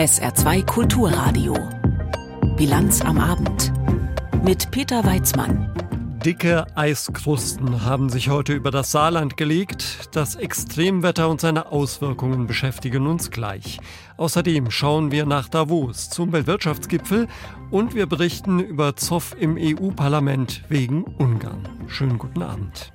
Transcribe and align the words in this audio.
SR2 0.00 0.64
Kulturradio. 0.64 1.52
Bilanz 2.56 3.02
am 3.02 3.18
Abend. 3.18 3.70
Mit 4.42 4.70
Peter 4.70 5.04
Weizmann. 5.04 5.70
Dicke 6.24 6.64
Eiskrusten 6.74 7.84
haben 7.84 8.08
sich 8.08 8.30
heute 8.30 8.54
über 8.54 8.70
das 8.70 8.92
Saarland 8.92 9.36
gelegt. 9.36 10.08
Das 10.12 10.36
Extremwetter 10.36 11.28
und 11.28 11.42
seine 11.42 11.70
Auswirkungen 11.70 12.46
beschäftigen 12.46 13.06
uns 13.06 13.30
gleich. 13.30 13.78
Außerdem 14.16 14.70
schauen 14.70 15.12
wir 15.12 15.26
nach 15.26 15.50
Davos 15.50 16.08
zum 16.08 16.32
Weltwirtschaftsgipfel 16.32 17.28
und 17.70 17.94
wir 17.94 18.06
berichten 18.06 18.58
über 18.58 18.96
Zoff 18.96 19.36
im 19.38 19.58
EU-Parlament 19.60 20.62
wegen 20.70 21.04
Ungarn. 21.04 21.68
Schönen 21.88 22.16
guten 22.16 22.42
Abend. 22.42 22.90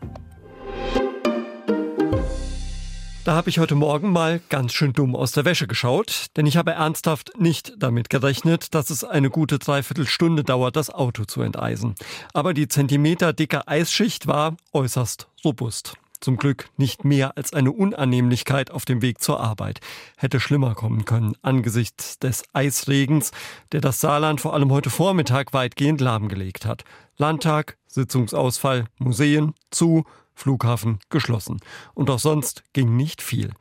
Da 3.25 3.33
habe 3.33 3.49
ich 3.49 3.57
heute 3.57 3.73
Morgen 3.73 4.11
mal 4.11 4.39
ganz 4.49 4.71
schön 4.71 4.93
dumm 4.93 5.15
aus 5.15 5.31
der 5.31 5.45
Wäsche 5.45 5.65
geschaut, 5.65 6.27
denn 6.37 6.45
ich 6.45 6.57
habe 6.57 6.73
ernsthaft 6.73 7.31
nicht 7.39 7.73
damit 7.79 8.11
gerechnet, 8.11 8.75
dass 8.75 8.91
es 8.91 9.03
eine 9.03 9.31
gute 9.31 9.57
Dreiviertelstunde 9.57 10.43
dauert, 10.43 10.75
das 10.75 10.91
Auto 10.91 11.25
zu 11.25 11.41
enteisen. 11.41 11.95
Aber 12.35 12.53
die 12.53 12.67
Zentimeter 12.67 13.33
dicke 13.33 13.67
Eisschicht 13.67 14.27
war 14.27 14.57
äußerst 14.73 15.27
robust. 15.43 15.95
Zum 16.19 16.37
Glück 16.37 16.69
nicht 16.77 17.03
mehr 17.03 17.35
als 17.35 17.51
eine 17.51 17.71
Unannehmlichkeit 17.71 18.69
auf 18.69 18.85
dem 18.85 19.01
Weg 19.01 19.23
zur 19.23 19.39
Arbeit. 19.39 19.79
Hätte 20.17 20.39
schlimmer 20.39 20.75
kommen 20.75 21.05
können 21.05 21.33
angesichts 21.41 22.19
des 22.19 22.43
Eisregens, 22.53 23.31
der 23.71 23.81
das 23.81 24.01
Saarland 24.01 24.39
vor 24.39 24.53
allem 24.53 24.71
heute 24.71 24.91
Vormittag 24.91 25.51
weitgehend 25.51 25.99
lahmgelegt 25.99 26.67
hat. 26.67 26.83
Landtag, 27.17 27.77
Sitzungsausfall, 27.87 28.85
Museen 28.99 29.55
zu, 29.71 30.05
Flughafen 30.35 30.99
geschlossen. 31.09 31.59
Und 31.93 32.09
auch 32.09 32.19
sonst 32.19 32.63
ging 32.73 32.95
nicht 32.95 33.21
viel. 33.21 33.51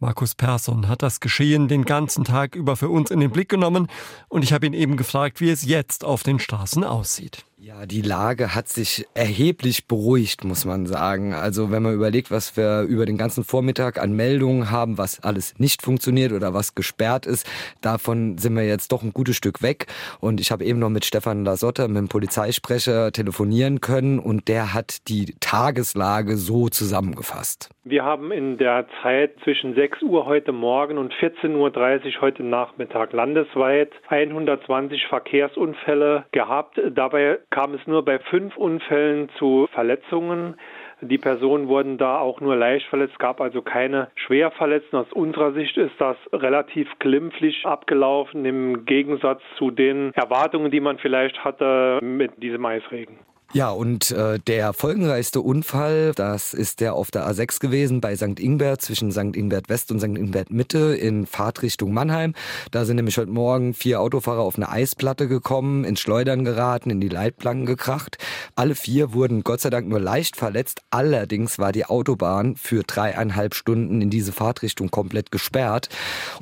Markus 0.00 0.34
Persson 0.34 0.88
hat 0.88 1.02
das 1.02 1.20
Geschehen 1.20 1.68
den 1.68 1.84
ganzen 1.84 2.24
Tag 2.24 2.54
über 2.54 2.76
für 2.76 2.88
uns 2.88 3.10
in 3.10 3.20
den 3.20 3.30
Blick 3.30 3.48
genommen 3.48 3.88
und 4.28 4.42
ich 4.42 4.52
habe 4.52 4.66
ihn 4.66 4.74
eben 4.74 4.96
gefragt, 4.96 5.40
wie 5.40 5.50
es 5.50 5.64
jetzt 5.64 6.04
auf 6.04 6.22
den 6.22 6.38
Straßen 6.38 6.84
aussieht. 6.84 7.44
Ja, 7.56 7.86
die 7.86 8.02
Lage 8.02 8.54
hat 8.56 8.66
sich 8.66 9.06
erheblich 9.14 9.86
beruhigt, 9.86 10.42
muss 10.44 10.64
man 10.64 10.86
sagen. 10.86 11.34
Also 11.34 11.70
wenn 11.70 11.84
man 11.84 11.94
überlegt, 11.94 12.32
was 12.32 12.56
wir 12.56 12.82
über 12.82 13.06
den 13.06 13.16
ganzen 13.16 13.44
Vormittag 13.44 14.02
an 14.02 14.12
Meldungen 14.12 14.72
haben, 14.72 14.98
was 14.98 15.22
alles 15.22 15.58
nicht 15.58 15.80
funktioniert 15.80 16.32
oder 16.32 16.52
was 16.52 16.74
gesperrt 16.74 17.26
ist, 17.26 17.48
davon 17.80 18.38
sind 18.38 18.56
wir 18.56 18.66
jetzt 18.66 18.90
doch 18.90 19.04
ein 19.04 19.12
gutes 19.12 19.36
Stück 19.36 19.62
weg. 19.62 19.86
Und 20.20 20.40
ich 20.40 20.50
habe 20.50 20.64
eben 20.64 20.80
noch 20.80 20.90
mit 20.90 21.04
Stefan 21.04 21.44
Lasotta, 21.44 21.86
mit 21.86 21.96
dem 21.96 22.08
Polizeisprecher, 22.08 23.12
telefonieren 23.12 23.80
können 23.80 24.18
und 24.18 24.48
der 24.48 24.74
hat 24.74 25.08
die 25.08 25.36
Tageslage 25.38 26.36
so 26.36 26.68
zusammengefasst. 26.68 27.70
Wir 27.84 28.02
haben 28.02 28.32
in 28.32 28.56
der 28.56 28.86
Zeit 29.02 29.32
zwischen 29.44 29.74
6 29.74 30.02
Uhr 30.02 30.24
heute 30.24 30.52
Morgen 30.52 30.96
und 30.96 31.12
14.30 31.14 32.16
Uhr 32.16 32.20
heute 32.22 32.42
Nachmittag 32.42 33.12
landesweit 33.12 33.90
120 34.08 35.06
Verkehrsunfälle 35.06 36.24
gehabt. 36.32 36.80
Dabei 36.94 37.38
kam 37.54 37.72
es 37.72 37.86
nur 37.86 38.04
bei 38.04 38.18
fünf 38.18 38.56
Unfällen 38.56 39.28
zu 39.38 39.68
Verletzungen. 39.72 40.56
Die 41.00 41.18
Personen 41.18 41.68
wurden 41.68 41.98
da 41.98 42.18
auch 42.18 42.40
nur 42.40 42.56
leicht 42.56 42.86
verletzt, 42.88 43.16
gab 43.20 43.40
also 43.40 43.62
keine 43.62 44.08
Schwerverletzten. 44.16 44.98
Aus 44.98 45.12
unserer 45.12 45.52
Sicht 45.52 45.76
ist 45.76 45.94
das 45.98 46.16
relativ 46.32 46.88
glimpflich 46.98 47.64
abgelaufen 47.64 48.44
im 48.44 48.84
Gegensatz 48.86 49.40
zu 49.56 49.70
den 49.70 50.12
Erwartungen, 50.14 50.72
die 50.72 50.80
man 50.80 50.98
vielleicht 50.98 51.44
hatte 51.44 52.00
mit 52.02 52.42
diesem 52.42 52.66
Eisregen. 52.66 53.20
Ja, 53.54 53.70
und 53.70 54.10
äh, 54.10 54.40
der 54.40 54.72
folgenreichste 54.72 55.40
Unfall, 55.40 56.10
das 56.16 56.54
ist 56.54 56.80
der 56.80 56.94
auf 56.94 57.12
der 57.12 57.24
A6 57.30 57.60
gewesen 57.60 58.00
bei 58.00 58.16
St. 58.16 58.40
Ingbert 58.40 58.82
zwischen 58.82 59.12
St. 59.12 59.36
Ingbert 59.36 59.68
West 59.68 59.92
und 59.92 60.00
St. 60.00 60.06
Ingbert 60.06 60.50
Mitte 60.50 60.96
in 60.96 61.24
Fahrtrichtung 61.24 61.92
Mannheim. 61.92 62.34
Da 62.72 62.84
sind 62.84 62.96
nämlich 62.96 63.16
heute 63.16 63.30
Morgen 63.30 63.72
vier 63.72 64.00
Autofahrer 64.00 64.40
auf 64.40 64.56
eine 64.56 64.70
Eisplatte 64.70 65.28
gekommen, 65.28 65.84
ins 65.84 66.00
Schleudern 66.00 66.44
geraten, 66.44 66.90
in 66.90 67.00
die 67.00 67.08
Leitplanken 67.08 67.64
gekracht. 67.64 68.18
Alle 68.56 68.74
vier 68.74 69.12
wurden 69.12 69.44
Gott 69.44 69.60
sei 69.60 69.70
Dank 69.70 69.86
nur 69.86 70.00
leicht 70.00 70.34
verletzt. 70.34 70.80
Allerdings 70.90 71.60
war 71.60 71.70
die 71.70 71.86
Autobahn 71.86 72.56
für 72.56 72.82
dreieinhalb 72.82 73.54
Stunden 73.54 74.02
in 74.02 74.10
diese 74.10 74.32
Fahrtrichtung 74.32 74.90
komplett 74.90 75.30
gesperrt. 75.30 75.90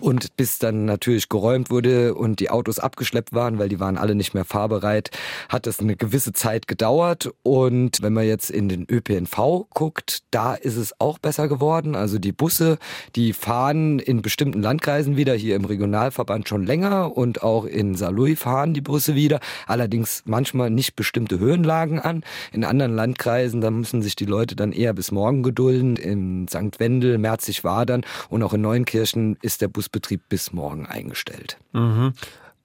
Und 0.00 0.34
bis 0.38 0.58
dann 0.58 0.87
natürlich 0.87 1.28
geräumt 1.28 1.69
wurde 1.69 2.14
und 2.14 2.41
die 2.41 2.48
Autos 2.48 2.78
abgeschleppt 2.78 3.34
waren, 3.34 3.58
weil 3.58 3.69
die 3.69 3.81
waren 3.81 3.98
alle 3.98 4.14
nicht 4.14 4.32
mehr 4.32 4.47
fahrbereit, 4.47 5.10
hat 5.50 5.66
es 5.66 5.78
eine 5.78 5.94
gewisse 5.94 6.32
Zeit 6.32 6.66
gedauert 6.66 7.01
gedauert. 7.02 7.30
Und 7.42 8.02
wenn 8.02 8.12
man 8.12 8.26
jetzt 8.26 8.50
in 8.50 8.68
den 8.68 8.86
ÖPNV 8.88 9.66
guckt, 9.70 10.22
da 10.30 10.54
ist 10.54 10.76
es 10.76 10.98
auch 11.00 11.18
besser 11.18 11.48
geworden. 11.48 11.94
Also 11.94 12.18
die 12.18 12.32
Busse, 12.32 12.78
die 13.16 13.32
fahren 13.32 13.98
in 13.98 14.22
bestimmten 14.22 14.62
Landkreisen 14.62 15.16
wieder, 15.16 15.34
hier 15.34 15.56
im 15.56 15.64
Regionalverband 15.64 16.48
schon 16.48 16.64
länger 16.64 17.16
und 17.16 17.42
auch 17.42 17.64
in 17.64 17.94
Saarlouis 17.94 18.38
fahren 18.38 18.74
die 18.74 18.80
Busse 18.80 19.14
wieder. 19.14 19.40
Allerdings 19.66 20.22
manchmal 20.26 20.70
nicht 20.70 20.96
bestimmte 20.96 21.38
Höhenlagen 21.38 21.98
an. 21.98 22.22
In 22.52 22.64
anderen 22.64 22.94
Landkreisen, 22.94 23.60
da 23.60 23.70
müssen 23.70 24.02
sich 24.02 24.16
die 24.16 24.26
Leute 24.26 24.56
dann 24.56 24.72
eher 24.72 24.92
bis 24.94 25.10
morgen 25.10 25.42
gedulden. 25.42 25.96
In 25.96 26.46
St. 26.48 26.78
Wendel, 26.78 27.19
Merzig-Wadern 27.19 28.04
und 28.28 28.42
auch 28.42 28.54
in 28.54 28.60
Neunkirchen 28.60 29.36
ist 29.42 29.60
der 29.60 29.69
Busbetrieb 29.69 30.22
bis 30.28 30.52
morgen 30.52 30.86
eingestellt. 30.86 31.58
Mhm. 31.72 32.14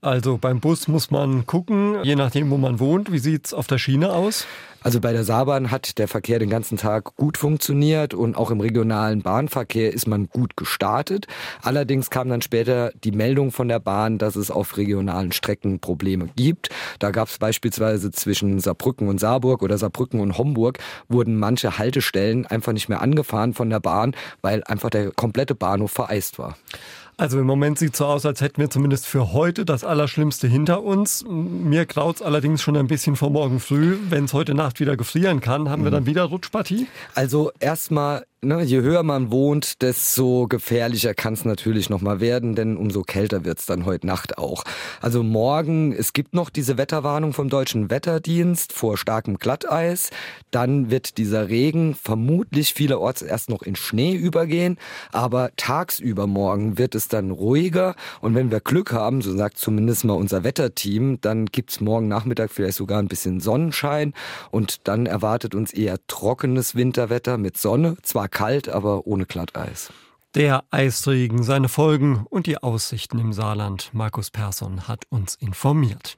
Also 0.02 0.38
beim 0.38 0.60
Bus 0.60 0.88
muss 0.88 1.10
man 1.10 1.48
gucken, 1.48 1.98
je 2.04 2.16
nachdem, 2.16 2.52
wo 2.52 2.58
man 2.58 2.80
wohnt. 2.80 3.12
Wie 3.12 3.18
sieht's 3.18 3.52
auf 3.54 3.66
der 3.66 3.80
Schiene 3.80 4.14
aus? 4.14 4.46
Also 4.82 5.02
bei 5.02 5.12
der 5.12 5.24
Saarbahn 5.24 5.72
hat 5.72 5.98
der 5.98 6.08
Verkehr 6.08 6.38
den 6.38 6.52
ganzen 6.52 6.78
Tag 6.78 7.16
gut 7.16 7.36
funktioniert 7.36 8.14
und 8.14 8.38
auch 8.38 8.52
im 8.52 8.62
regionalen 8.62 9.24
Bahnverkehr 9.24 9.92
ist 9.92 10.08
man 10.08 10.30
gut 10.30 10.56
gestartet. 10.56 11.26
Allerdings 11.64 12.12
kam 12.12 12.30
dann 12.30 12.44
später 12.44 12.92
die 13.04 13.12
Meldung 13.12 13.52
von 13.52 13.68
der 13.68 13.80
Bahn, 13.80 14.20
dass 14.20 14.36
es 14.36 14.52
auf 14.52 14.78
regionalen 14.78 15.32
Strecken 15.32 15.80
Probleme 15.80 16.30
gibt. 16.36 16.70
Da 17.00 17.10
gab 17.10 17.28
es 17.28 17.40
beispielsweise 17.40 18.12
zwischen 18.12 18.60
Saarbrücken 18.60 19.10
und 19.10 19.20
Saarburg 19.20 19.64
oder 19.64 19.80
Saarbrücken 19.80 20.20
und 20.20 20.38
Homburg 20.38 20.78
wurden 21.10 21.40
manche 21.40 21.80
Haltestellen 21.80 22.46
einfach 22.46 22.72
nicht 22.72 22.88
mehr 22.88 23.02
angefahren 23.02 23.56
von 23.56 23.72
der 23.72 23.80
Bahn, 23.80 24.16
weil 24.42 24.64
einfach 24.64 24.92
der 24.92 25.12
komplette 25.12 25.56
Bahnhof 25.56 25.92
vereist 25.92 26.38
war. 26.38 26.56
Also 27.20 27.40
im 27.40 27.48
Moment 27.48 27.80
sieht 27.80 27.94
es 27.94 27.98
so 27.98 28.06
aus, 28.06 28.28
als 28.28 28.42
hätten 28.42 28.62
wir 28.62 28.70
zumindest 28.70 29.08
für 29.08 29.34
heute 29.34 29.66
das 29.66 29.84
Allerschlimmste 29.84 30.48
hinter 30.48 30.84
uns. 30.84 31.26
Mir 31.28 31.88
graut 31.88 32.18
es 32.18 32.22
allerdings 32.22 32.62
schon 32.62 32.78
ein 32.78 32.86
bisschen 32.86 33.16
vor 33.16 33.32
morgen 33.32 33.60
früh. 33.60 33.98
Wenn 34.08 34.26
es 34.26 34.34
heute 34.34 34.54
Nacht 34.54 34.80
wieder 34.80 34.96
gefrieren 34.96 35.40
kann, 35.40 35.68
haben 35.68 35.84
wir 35.84 35.90
dann 35.90 36.06
wieder 36.06 36.26
Rutschpartie? 36.26 36.86
Also 37.16 37.52
erstmal 37.60 38.28
Ne, 38.44 38.62
je 38.62 38.82
höher 38.82 39.02
man 39.02 39.32
wohnt, 39.32 39.82
desto 39.82 40.46
gefährlicher 40.48 41.16
kann 41.16 41.34
es 41.34 41.44
natürlich 41.44 41.90
noch 41.90 42.02
mal 42.02 42.20
werden, 42.20 42.54
denn 42.54 42.78
umso 42.78 43.02
kälter 43.02 43.46
wird 43.46 43.58
es 43.58 43.66
dann 43.66 43.84
heute 43.86 44.06
Nacht 44.06 44.38
auch. 44.38 44.64
Also 45.02 45.24
morgen, 45.24 45.92
es 45.92 46.14
gibt 46.14 46.36
noch 46.36 46.52
diese 46.52 46.78
Wetterwarnung 46.78 47.34
vom 47.34 47.50
Deutschen 47.50 47.90
Wetterdienst 47.90 48.74
vor 48.74 48.96
starkem 49.00 49.40
Glatteis. 49.40 50.12
Dann 50.52 50.92
wird 50.92 51.18
dieser 51.18 51.50
Regen 51.50 51.96
vermutlich 51.96 52.76
vielerorts 52.76 53.24
erst 53.24 53.50
noch 53.50 53.64
in 53.64 53.76
Schnee 53.76 54.14
übergehen, 54.14 54.78
aber 55.12 55.50
tagsüber 55.56 56.28
morgen 56.28 56.78
wird 56.78 56.94
es 56.94 57.08
dann 57.08 57.32
ruhiger. 57.32 57.96
Und 58.22 58.36
wenn 58.36 58.52
wir 58.52 58.60
Glück 58.60 58.94
haben, 58.94 59.24
so 59.24 59.36
sagt 59.36 59.58
zumindest 59.58 60.06
mal 60.06 60.14
unser 60.14 60.44
Wetterteam, 60.44 61.20
dann 61.22 61.48
gibt's 61.48 61.82
morgen 61.82 62.08
Nachmittag 62.08 62.52
vielleicht 62.52 62.78
sogar 62.78 63.00
ein 63.00 63.08
bisschen 63.08 63.40
Sonnenschein 63.40 64.14
und 64.52 64.88
dann 64.88 65.08
erwartet 65.08 65.56
uns 65.56 65.74
eher 65.74 65.98
trockenes 66.06 66.76
Winterwetter 66.76 67.40
mit 67.40 67.58
Sonne. 67.58 67.98
Zwar 68.04 68.27
kalt, 68.30 68.70
aber 68.70 69.08
ohne 69.08 69.26
Glatteis. 69.26 69.92
Der 70.36 70.64
Eisregen, 70.72 71.44
seine 71.44 71.70
Folgen 71.70 72.26
und 72.30 72.48
die 72.48 72.58
Aussichten 72.58 73.18
im 73.18 73.34
Saarland. 73.34 73.90
Markus 73.94 74.30
Persson 74.30 74.88
hat 74.88 75.06
uns 75.10 75.36
informiert. 75.36 76.18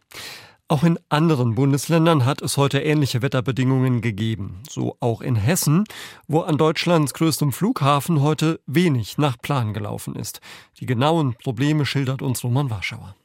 Auch 0.68 0.84
in 0.84 1.00
anderen 1.10 1.56
Bundesländern 1.56 2.26
hat 2.26 2.44
es 2.44 2.56
heute 2.56 2.80
ähnliche 2.80 3.24
Wetterbedingungen 3.24 4.02
gegeben. 4.02 4.62
So 4.70 4.98
auch 5.00 5.22
in 5.22 5.36
Hessen, 5.36 5.84
wo 6.28 6.42
an 6.42 6.58
Deutschlands 6.58 7.16
größtem 7.16 7.52
Flughafen 7.52 8.22
heute 8.22 8.60
wenig 8.68 9.18
nach 9.18 9.38
Plan 9.42 9.74
gelaufen 9.74 10.16
ist. 10.16 10.42
Die 10.80 10.86
genauen 10.86 11.34
Probleme 11.36 11.88
schildert 11.88 12.22
uns 12.22 12.44
Roman 12.44 12.70
Warschauer. 12.70 13.16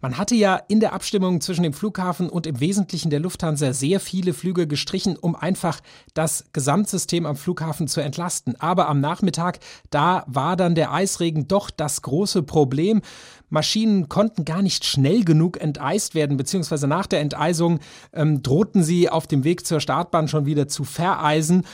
Man 0.00 0.16
hatte 0.16 0.34
ja 0.34 0.56
in 0.68 0.80
der 0.80 0.92
Abstimmung 0.92 1.40
zwischen 1.40 1.64
dem 1.64 1.72
Flughafen 1.72 2.28
und 2.28 2.46
im 2.46 2.60
Wesentlichen 2.60 3.10
der 3.10 3.20
Lufthansa 3.20 3.72
sehr 3.72 3.98
viele 3.98 4.32
Flüge 4.32 4.66
gestrichen, 4.66 5.16
um 5.16 5.34
einfach 5.34 5.80
das 6.14 6.44
Gesamtsystem 6.52 7.26
am 7.26 7.36
Flughafen 7.36 7.88
zu 7.88 8.00
entlasten. 8.00 8.54
Aber 8.60 8.88
am 8.88 9.00
Nachmittag, 9.00 9.58
da 9.90 10.24
war 10.26 10.56
dann 10.56 10.74
der 10.74 10.92
Eisregen 10.92 11.48
doch 11.48 11.70
das 11.70 12.02
große 12.02 12.44
Problem. 12.44 13.02
Maschinen 13.50 14.08
konnten 14.08 14.44
gar 14.44 14.62
nicht 14.62 14.84
schnell 14.84 15.24
genug 15.24 15.60
enteist 15.60 16.14
werden, 16.14 16.36
beziehungsweise 16.36 16.86
nach 16.86 17.06
der 17.06 17.20
Enteisung 17.20 17.80
ähm, 18.12 18.42
drohten 18.42 18.82
sie 18.82 19.08
auf 19.08 19.26
dem 19.26 19.42
Weg 19.42 19.66
zur 19.66 19.80
Startbahn 19.80 20.28
schon 20.28 20.46
wieder 20.46 20.68
zu 20.68 20.84
vereisen. 20.84 21.64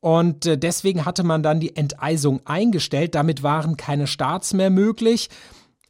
Und 0.00 0.46
äh, 0.46 0.58
deswegen 0.58 1.04
hatte 1.04 1.24
man 1.24 1.42
dann 1.42 1.60
die 1.60 1.76
Enteisung 1.76 2.40
eingestellt. 2.44 3.14
Damit 3.14 3.42
waren 3.42 3.76
keine 3.76 4.06
Starts 4.06 4.52
mehr 4.52 4.70
möglich. 4.70 5.28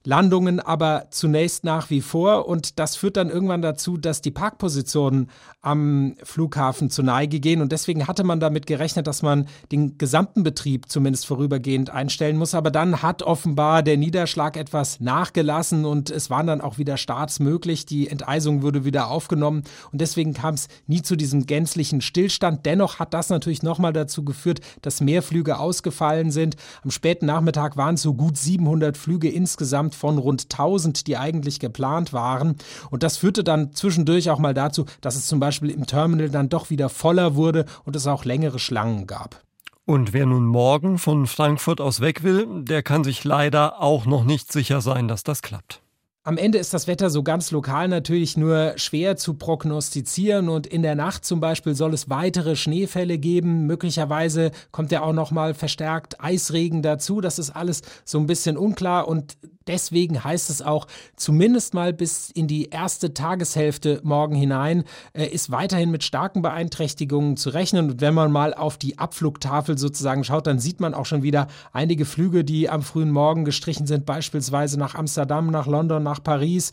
Landungen 0.05 0.61
aber 0.61 1.06
zunächst 1.11 1.65
nach 1.65 1.89
wie 1.89 2.03
vor. 2.03 2.47
Und 2.47 2.79
das 2.79 2.95
führt 2.95 3.17
dann 3.17 3.31
irgendwann 3.31 3.62
dazu, 3.62 3.97
dass 3.97 4.21
die 4.21 4.31
Parkpositionen 4.31 5.31
am 5.62 6.15
Flughafen 6.23 6.91
zu 6.91 7.03
Neige 7.03 7.41
gehen. 7.41 7.62
Und 7.62 7.73
deswegen 7.73 8.06
hatte 8.06 8.23
man 8.23 8.39
damit 8.39 8.67
gerechnet, 8.67 9.06
dass 9.06 9.23
man 9.23 9.49
den 9.73 9.97
gesamten 9.97 10.43
Betrieb 10.43 10.91
zumindest 10.91 11.27
vorübergehend 11.27 11.89
einstellen 11.89 12.37
muss, 12.37 12.55
aber 12.55 12.71
dann 12.71 13.01
hat 13.03 13.23
offenbar 13.23 13.83
der 13.83 13.97
Niederschlag 13.97 14.59
etwas 14.59 15.01
nachgelassen 15.01 15.87
und 15.87 16.11
es 16.11 16.29
waren 16.29 16.47
dann 16.47 16.61
auch 16.61 16.77
wieder 16.77 16.99
Starts 16.99 17.41
möglich, 17.41 17.87
die 17.87 18.09
Enteisung 18.09 18.61
wurde 18.61 18.85
wieder 18.85 19.11
aufgenommen. 19.11 19.62
Und 19.91 20.00
deswegen 20.03 20.35
kam 20.35 20.55
es 20.55 20.69
nie 20.87 21.00
zu 21.00 21.17
diesem 21.17 21.47
gänzlichen 21.47 22.03
Stillstand. 22.03 22.67
Dennoch 22.67 22.99
hat 22.99 23.15
das 23.15 23.31
natürlich 23.31 23.62
nochmal 23.62 23.95
dazu 23.95 24.23
geführt, 24.23 24.61
dass 24.83 25.00
mehr 25.00 25.23
Flüge 25.23 25.59
ausgefallen 25.59 26.31
sind. 26.31 26.57
Am 26.83 26.91
späten 26.91 27.25
Nachmittag 27.25 27.79
waren 27.79 27.95
es 27.95 28.03
so 28.03 28.12
gut 28.12 28.37
700 28.37 28.99
Flüge 28.99 29.31
insgesamt 29.31 29.94
von 29.94 30.19
rund 30.19 30.44
1000, 30.44 31.06
die 31.06 31.17
eigentlich 31.17 31.61
geplant 31.61 32.12
waren. 32.12 32.56
Und 32.91 33.02
das 33.02 33.17
führte 33.17 33.44
dann 33.44 33.73
zwischendurch 33.73 34.31
auch 34.31 34.38
mal 34.38 34.55
dazu, 34.55 34.85
dass 35.00 35.17
es 35.17 35.26
zum 35.26 35.41
Beispiel 35.41 35.70
im 35.70 35.87
Terminal 35.87 36.31
dann 36.31 36.49
doch 36.49 36.70
wieder 36.70 36.88
voller 36.88 37.35
wurde 37.35 37.64
und 37.85 37.96
es 37.96 38.06
auch 38.06 38.25
längere 38.25 38.58
Schlangen 38.58 39.06
gab. 39.06 39.43
Und 39.87 40.14
wer 40.14 40.25
nun 40.25 40.46
morgen 40.46 40.96
von 40.99 41.26
Frankfurt 41.26 41.81
aus 41.81 42.00
weg 42.00 42.23
will, 42.23 42.46
der 42.64 42.82
kann 42.82 43.05
sich 43.05 43.23
leider 43.25 43.82
auch 43.82 44.06
noch 44.06 44.25
nicht 44.25 44.50
sicher 44.50 44.81
sein, 44.81 45.08
dass 45.08 45.25
das 45.25 45.43
klappt. 45.43 45.82
Am 46.26 46.38
Ende 46.38 46.56
ist 46.56 46.73
das 46.73 46.87
Wetter 46.87 47.11
so 47.11 47.23
ganz 47.23 47.50
lokal 47.50 47.87
natürlich 47.88 48.38
nur 48.38 48.73
schwer 48.76 49.19
zu 49.19 49.35
prognostizieren 49.35 50.49
und 50.49 50.67
in 50.67 50.81
der 50.81 50.94
Nacht 50.94 51.26
zum 51.26 51.38
Beispiel 51.38 51.75
soll 51.75 51.93
es 51.93 52.08
weitere 52.08 52.56
Schneefälle 52.56 53.19
geben. 53.19 53.67
Möglicherweise 53.67 54.50
kommt 54.70 54.90
ja 54.90 55.02
auch 55.02 55.12
noch 55.12 55.32
mal 55.32 55.52
verstärkt 55.52 56.23
Eisregen 56.25 56.81
dazu. 56.81 57.20
Das 57.20 57.38
ist 57.38 57.50
alles 57.50 57.82
so 58.06 58.19
ein 58.19 58.26
bisschen 58.26 58.56
unklar 58.56 59.06
und 59.06 59.37
Deswegen 59.66 60.22
heißt 60.22 60.50
es 60.50 60.62
auch, 60.62 60.87
zumindest 61.16 61.75
mal 61.75 61.93
bis 61.93 62.31
in 62.31 62.46
die 62.49 62.70
erste 62.70 63.14
Tageshälfte 63.14 64.00
morgen 64.02 64.34
hinein, 64.34 64.84
äh, 65.12 65.26
ist 65.26 65.50
weiterhin 65.50 65.90
mit 65.90 66.05
starken 66.05 66.43
Beeinträchtigungen 66.43 67.37
zu 67.37 67.50
rechnen. 67.50 67.90
Und 67.90 68.00
wenn 68.00 68.14
man 68.14 68.31
mal 68.31 68.55
auf 68.55 68.76
die 68.76 68.99
Abflugtafel 68.99 69.78
sozusagen 69.78 70.25
schaut, 70.25 70.46
dann 70.46 70.58
sieht 70.58 70.81
man 70.81 70.94
auch 70.94 71.06
schon 71.06 71.22
wieder 71.22 71.49
einige 71.72 72.05
Flüge, 72.05 72.44
die 72.44 72.69
am 72.69 72.82
frühen 72.82 73.11
Morgen 73.11 73.44
gestrichen 73.44 73.87
sind, 73.87 74.06
beispielsweise 74.06 74.78
nach 74.78 74.94
Amsterdam, 74.94 75.50
nach 75.50 75.66
London, 75.66 76.02
nach 76.02 76.22
Paris. 76.22 76.70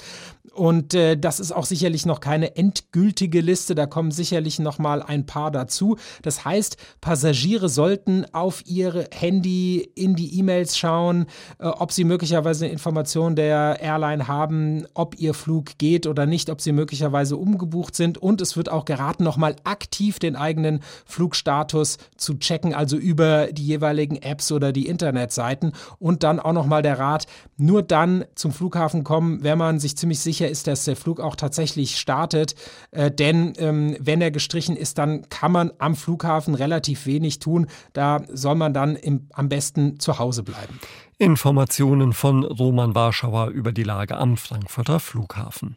Und 0.54 0.94
äh, 0.94 1.18
das 1.18 1.40
ist 1.40 1.54
auch 1.54 1.66
sicherlich 1.66 2.06
noch 2.06 2.20
keine 2.20 2.58
endgültige 2.58 3.40
Liste. 3.40 3.74
Da 3.74 3.86
kommen 3.86 4.12
sicherlich 4.12 4.60
noch 4.60 4.80
mal 4.80 5.02
ein 5.02 5.26
paar 5.26 5.50
dazu. 5.50 5.98
Das 6.24 6.44
heißt, 6.44 6.76
Passagiere 7.00 7.70
sollten 7.70 8.26
auf 8.34 8.64
ihr 8.66 9.08
Handy 9.14 9.80
in 9.96 10.16
die 10.16 10.38
E-Mails 10.38 10.78
schauen, 10.78 11.28
äh, 11.60 11.68
ob 11.68 11.94
sie 11.94 12.04
möglicherweise 12.04 12.68
Informationen 12.82 13.36
der 13.36 13.80
Airline 13.80 14.28
haben, 14.28 14.86
ob 14.94 15.20
ihr 15.20 15.34
Flug 15.34 15.78
geht 15.78 16.08
oder 16.08 16.26
nicht, 16.26 16.50
ob 16.50 16.60
sie 16.60 16.72
möglicherweise 16.72 17.38
umgebucht 17.38 17.96
sind. 17.96 18.18
Und 18.18 18.42
es 18.42 18.58
wird 18.58 18.70
auch 18.70 18.86
geraten, 18.86 19.24
noch 19.24 19.38
mal 19.38 19.56
aktiv 19.64 20.20
den 20.20 20.36
eigenen 20.36 20.82
Flugstatus 21.06 21.98
zu 22.18 22.40
checken, 22.40 22.74
also 22.74 22.98
über 22.98 23.48
die 23.52 23.66
jeweiligen 23.66 24.18
Apps 24.18 24.52
oder 24.52 24.72
die 24.72 24.88
Internetseiten. 24.88 25.72
Und 26.00 26.24
dann 26.24 26.40
auch 26.40 26.54
noch 26.54 26.66
mal 26.66 26.82
der 26.82 27.00
Rat, 27.00 27.28
nur 27.58 27.84
dann 27.84 28.26
zum 28.36 28.52
Flughafen 28.52 29.04
kommen, 29.04 29.44
wenn 29.44 29.58
man 29.58 29.80
sich 29.80 29.96
ziemlich 29.96 30.20
sicher 30.20 30.32
sicher 30.42 30.50
ist, 30.50 30.68
dass 30.68 30.86
der 30.86 30.96
Flug 30.96 31.20
auch 31.20 31.36
tatsächlich 31.36 31.98
startet. 31.98 32.56
Äh, 32.92 33.12
denn 33.12 33.54
ähm, 33.58 33.98
wenn 34.00 34.22
er 34.22 34.32
gestrichen 34.32 34.76
ist, 34.76 34.98
dann 34.98 35.28
kann 35.30 35.52
man 35.52 35.72
am 35.78 35.96
Flughafen 35.96 36.56
relativ 36.56 37.06
wenig 37.06 37.40
tun. 37.40 37.68
Da 37.94 38.22
soll 38.32 38.56
man 38.56 38.74
dann 38.74 38.96
im, 38.96 39.28
am 39.34 39.50
besten 39.50 40.00
zu 40.00 40.20
Hause 40.20 40.44
bleiben. 40.44 40.80
Informationen 41.22 42.14
von 42.14 42.44
Roman 42.44 42.96
Warschauer 42.96 43.50
über 43.50 43.72
die 43.72 43.84
Lage 43.84 44.18
am 44.18 44.38
Frankfurter 44.38 45.00
Flughafen. 45.00 45.76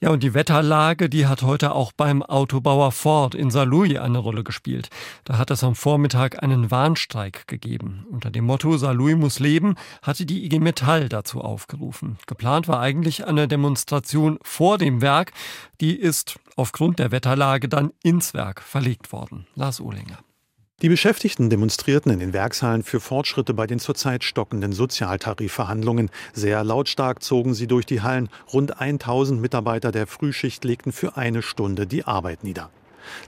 Ja, 0.00 0.10
und 0.10 0.22
die 0.22 0.32
Wetterlage, 0.32 1.08
die 1.08 1.26
hat 1.26 1.42
heute 1.42 1.72
auch 1.72 1.90
beim 1.90 2.22
Autobauer 2.22 2.92
Ford 2.92 3.34
in 3.34 3.50
Saarlouis 3.50 3.98
eine 3.98 4.18
Rolle 4.18 4.44
gespielt. 4.44 4.88
Da 5.24 5.38
hat 5.38 5.50
es 5.50 5.64
am 5.64 5.74
Vormittag 5.74 6.40
einen 6.40 6.70
Warnstreik 6.70 7.48
gegeben. 7.48 8.06
Unter 8.12 8.30
dem 8.30 8.44
Motto 8.44 8.76
Saarlouis 8.76 9.16
muss 9.16 9.40
leben, 9.40 9.74
hatte 10.02 10.24
die 10.24 10.44
IG 10.44 10.60
Metall 10.60 11.08
dazu 11.08 11.40
aufgerufen. 11.40 12.18
Geplant 12.28 12.68
war 12.68 12.78
eigentlich 12.78 13.26
eine 13.26 13.48
Demonstration 13.48 14.38
vor 14.42 14.78
dem 14.78 15.00
Werk. 15.00 15.32
Die 15.80 15.96
ist 15.96 16.38
aufgrund 16.54 17.00
der 17.00 17.10
Wetterlage 17.10 17.68
dann 17.68 17.90
ins 18.04 18.34
Werk 18.34 18.62
verlegt 18.62 19.10
worden. 19.10 19.48
Lars 19.56 19.80
Ohlinger. 19.80 20.18
Die 20.82 20.90
Beschäftigten 20.90 21.48
demonstrierten 21.48 22.12
in 22.12 22.18
den 22.18 22.34
Werkshallen 22.34 22.82
für 22.82 23.00
Fortschritte 23.00 23.54
bei 23.54 23.66
den 23.66 23.78
zurzeit 23.78 24.24
stockenden 24.24 24.72
Sozialtarifverhandlungen. 24.72 26.10
Sehr 26.34 26.62
lautstark 26.64 27.22
zogen 27.22 27.54
sie 27.54 27.66
durch 27.66 27.86
die 27.86 28.02
Hallen. 28.02 28.28
Rund 28.52 28.78
1000 28.78 29.40
Mitarbeiter 29.40 29.90
der 29.90 30.06
Frühschicht 30.06 30.66
legten 30.66 30.92
für 30.92 31.16
eine 31.16 31.40
Stunde 31.40 31.86
die 31.86 32.04
Arbeit 32.04 32.44
nieder. 32.44 32.68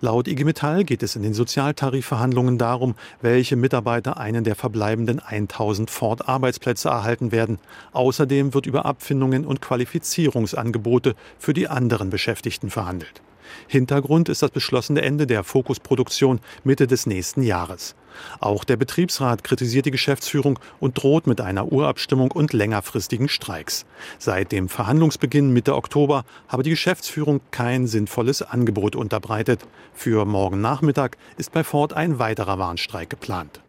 Laut 0.03 0.29
IG 0.29 0.45
Metall 0.45 0.85
geht 0.85 1.03
es 1.03 1.17
in 1.17 1.23
den 1.23 1.33
Sozialtarifverhandlungen 1.33 2.59
darum, 2.59 2.97
welche 3.23 3.56
Mitarbeiter 3.56 4.19
einen 4.19 4.45
der 4.45 4.55
verbleibenden 4.55 5.19
1000 5.19 5.91
Ford-Arbeitsplätze 5.91 6.91
erhalten 6.91 7.33
werden. 7.33 7.61
Außerdem 7.93 8.53
wird 8.53 8.67
über 8.67 8.85
Abfindungen 8.85 9.47
und 9.47 9.62
Qualifizierungsangebote 9.62 11.15
für 11.39 11.55
die 11.55 11.69
anderen 11.69 12.11
Beschäftigten 12.11 12.69
verhandelt. 12.69 13.23
Hintergrund 13.67 14.29
ist 14.29 14.43
das 14.43 14.50
beschlossene 14.50 15.03
Ende 15.03 15.27
der 15.27 15.45
Fokusproduktion 15.45 16.41
Mitte 16.65 16.87
des 16.87 17.06
nächsten 17.06 17.43
Jahres. 17.43 17.95
Auch 18.41 18.65
der 18.65 18.77
Betriebsrat 18.77 19.45
kritisiert 19.45 19.87
die 19.87 19.91
Geschäftsführung 19.91 20.59
und 20.81 21.00
droht 21.03 21.27
mit 21.27 21.41
einer 21.41 21.71
Urabstimmung 21.73 22.31
und 22.33 22.53
längerfristigen 22.53 23.29
Streiks. 23.29 23.87
Seit 24.19 24.53
dem 24.53 24.69
Verhandlungsbeginn 24.69 25.53
Mitte 25.53 25.75
Oktober 25.77 26.25
habe 26.49 26.62
die 26.62 26.71
Geschäftsführung 26.71 27.41
kein 27.50 27.87
sinnvolles 27.87 28.43
Angebot 28.43 28.97
unterbreitet. 28.97 29.61
Für 29.93 30.25
morgen 30.25 30.61
Nachmittag 30.61 31.17
ist 31.37 31.53
bei 31.53 31.65
Ford 31.65 31.93
ein 31.93 32.19
weiterer 32.19 32.59
Warnstreik 32.59 33.11
geplant. 33.11 33.61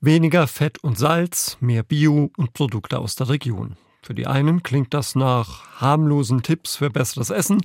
Weniger 0.00 0.48
Fett 0.48 0.82
und 0.82 0.98
Salz, 0.98 1.56
mehr 1.60 1.82
Bio 1.82 2.30
und 2.36 2.54
Produkte 2.54 2.98
aus 2.98 3.14
der 3.14 3.28
Region. 3.28 3.76
Für 4.04 4.14
die 4.14 4.26
einen 4.26 4.64
klingt 4.64 4.94
das 4.94 5.14
nach 5.14 5.80
harmlosen 5.80 6.42
Tipps 6.42 6.74
für 6.74 6.90
besseres 6.90 7.30
Essen. 7.30 7.62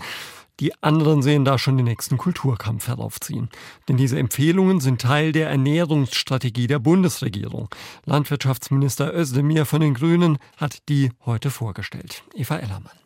Die 0.60 0.74
anderen 0.82 1.22
sehen 1.22 1.46
da 1.46 1.60
schon 1.60 1.78
den 1.78 1.86
nächsten 1.86 2.18
Kulturkampf 2.18 2.88
heraufziehen. 2.88 3.50
Denn 3.88 3.98
diese 3.98 4.18
Empfehlungen 4.18 4.80
sind 4.80 5.02
Teil 5.02 5.32
der 5.32 5.50
Ernährungsstrategie 5.50 6.66
der 6.66 6.80
Bundesregierung. 6.80 7.70
Landwirtschaftsminister 8.06 9.14
Özdemir 9.14 9.66
von 9.66 9.82
den 9.82 9.94
Grünen 9.94 10.40
hat 10.58 10.80
die 10.90 11.12
heute 11.26 11.52
vorgestellt. 11.52 12.24
Eva 12.34 12.58
Ellermann. 12.58 12.98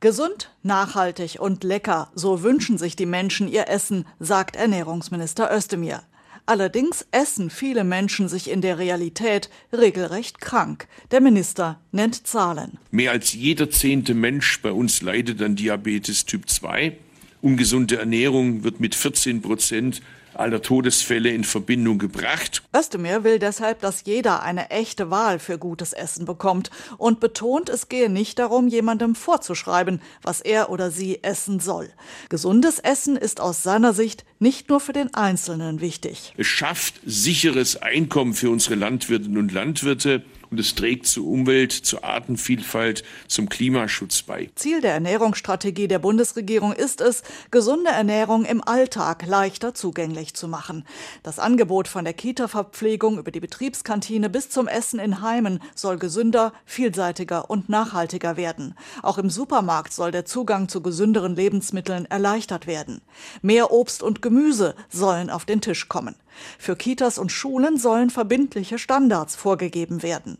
Gesund, 0.00 0.50
nachhaltig 0.62 1.40
und 1.40 1.64
lecker, 1.64 2.10
so 2.14 2.42
wünschen 2.42 2.78
sich 2.78 2.94
die 2.94 3.06
Menschen 3.06 3.48
ihr 3.48 3.68
Essen, 3.68 4.04
sagt 4.20 4.54
Ernährungsminister 4.54 5.50
Özdemir. 5.52 6.02
Allerdings 6.48 7.06
essen 7.10 7.50
viele 7.50 7.84
Menschen 7.84 8.28
sich 8.28 8.48
in 8.48 8.62
der 8.62 8.78
Realität 8.78 9.50
regelrecht 9.70 10.40
krank. 10.40 10.88
Der 11.10 11.20
Minister 11.20 11.78
nennt 11.92 12.26
Zahlen. 12.26 12.78
Mehr 12.90 13.10
als 13.10 13.34
jeder 13.34 13.70
zehnte 13.70 14.14
Mensch 14.14 14.62
bei 14.62 14.72
uns 14.72 15.02
leidet 15.02 15.42
an 15.42 15.56
Diabetes 15.56 16.24
Typ 16.24 16.48
2. 16.48 16.96
Ungesunde 17.40 17.98
Ernährung 17.98 18.64
wird 18.64 18.80
mit 18.80 18.94
14 18.94 19.42
Prozent 19.42 20.02
aller 20.34 20.62
Todesfälle 20.62 21.30
in 21.30 21.44
Verbindung 21.44 21.98
gebracht. 21.98 22.62
Özdemir 22.74 23.24
will 23.24 23.38
deshalb, 23.38 23.80
dass 23.80 24.04
jeder 24.04 24.42
eine 24.42 24.70
echte 24.70 25.10
Wahl 25.10 25.38
für 25.38 25.58
gutes 25.58 25.92
Essen 25.92 26.26
bekommt 26.26 26.70
und 26.96 27.20
betont, 27.20 27.68
es 27.68 27.88
gehe 27.88 28.08
nicht 28.08 28.38
darum, 28.38 28.68
jemandem 28.68 29.14
vorzuschreiben, 29.14 30.00
was 30.22 30.40
er 30.40 30.70
oder 30.70 30.90
sie 30.90 31.22
essen 31.22 31.60
soll. 31.60 31.88
Gesundes 32.28 32.78
Essen 32.78 33.16
ist 33.16 33.40
aus 33.40 33.62
seiner 33.62 33.92
Sicht 33.92 34.24
nicht 34.38 34.68
nur 34.68 34.80
für 34.80 34.92
den 34.92 35.12
Einzelnen 35.14 35.80
wichtig. 35.80 36.34
Es 36.36 36.46
schafft 36.46 37.00
sicheres 37.04 37.76
Einkommen 37.76 38.34
für 38.34 38.50
unsere 38.50 38.76
Landwirtinnen 38.76 39.38
und 39.38 39.52
Landwirte 39.52 40.22
und 40.50 40.58
es 40.60 40.74
trägt 40.74 41.06
zur 41.06 41.26
Umwelt, 41.26 41.72
zur 41.72 42.04
Artenvielfalt, 42.04 43.04
zum 43.26 43.48
Klimaschutz 43.48 44.22
bei. 44.22 44.50
Ziel 44.54 44.80
der 44.80 44.94
Ernährungsstrategie 44.94 45.88
der 45.88 45.98
Bundesregierung 45.98 46.72
ist 46.72 47.00
es, 47.00 47.22
gesunde 47.50 47.90
Ernährung 47.90 48.44
im 48.44 48.62
Alltag 48.62 49.26
leichter 49.26 49.74
zugänglich 49.74 50.34
zu 50.34 50.48
machen. 50.48 50.84
Das 51.22 51.38
Angebot 51.38 51.88
von 51.88 52.04
der 52.04 52.14
Kita-Verpflegung 52.14 53.18
über 53.18 53.30
die 53.30 53.40
Betriebskantine 53.40 54.30
bis 54.30 54.50
zum 54.50 54.68
Essen 54.68 54.98
in 54.98 55.20
Heimen 55.20 55.60
soll 55.74 55.98
gesünder, 55.98 56.52
vielseitiger 56.64 57.50
und 57.50 57.68
nachhaltiger 57.68 58.36
werden. 58.36 58.74
Auch 59.02 59.18
im 59.18 59.30
Supermarkt 59.30 59.92
soll 59.92 60.10
der 60.10 60.24
Zugang 60.24 60.68
zu 60.68 60.82
gesünderen 60.82 61.36
Lebensmitteln 61.36 62.06
erleichtert 62.06 62.66
werden. 62.66 63.02
Mehr 63.42 63.70
Obst 63.70 64.02
und 64.02 64.22
Gemüse 64.22 64.74
sollen 64.88 65.30
auf 65.30 65.44
den 65.44 65.60
Tisch 65.60 65.88
kommen. 65.88 66.16
Für 66.58 66.76
Kitas 66.76 67.18
und 67.18 67.32
Schulen 67.32 67.78
sollen 67.78 68.10
verbindliche 68.10 68.78
Standards 68.78 69.36
vorgegeben 69.36 70.02
werden. 70.02 70.38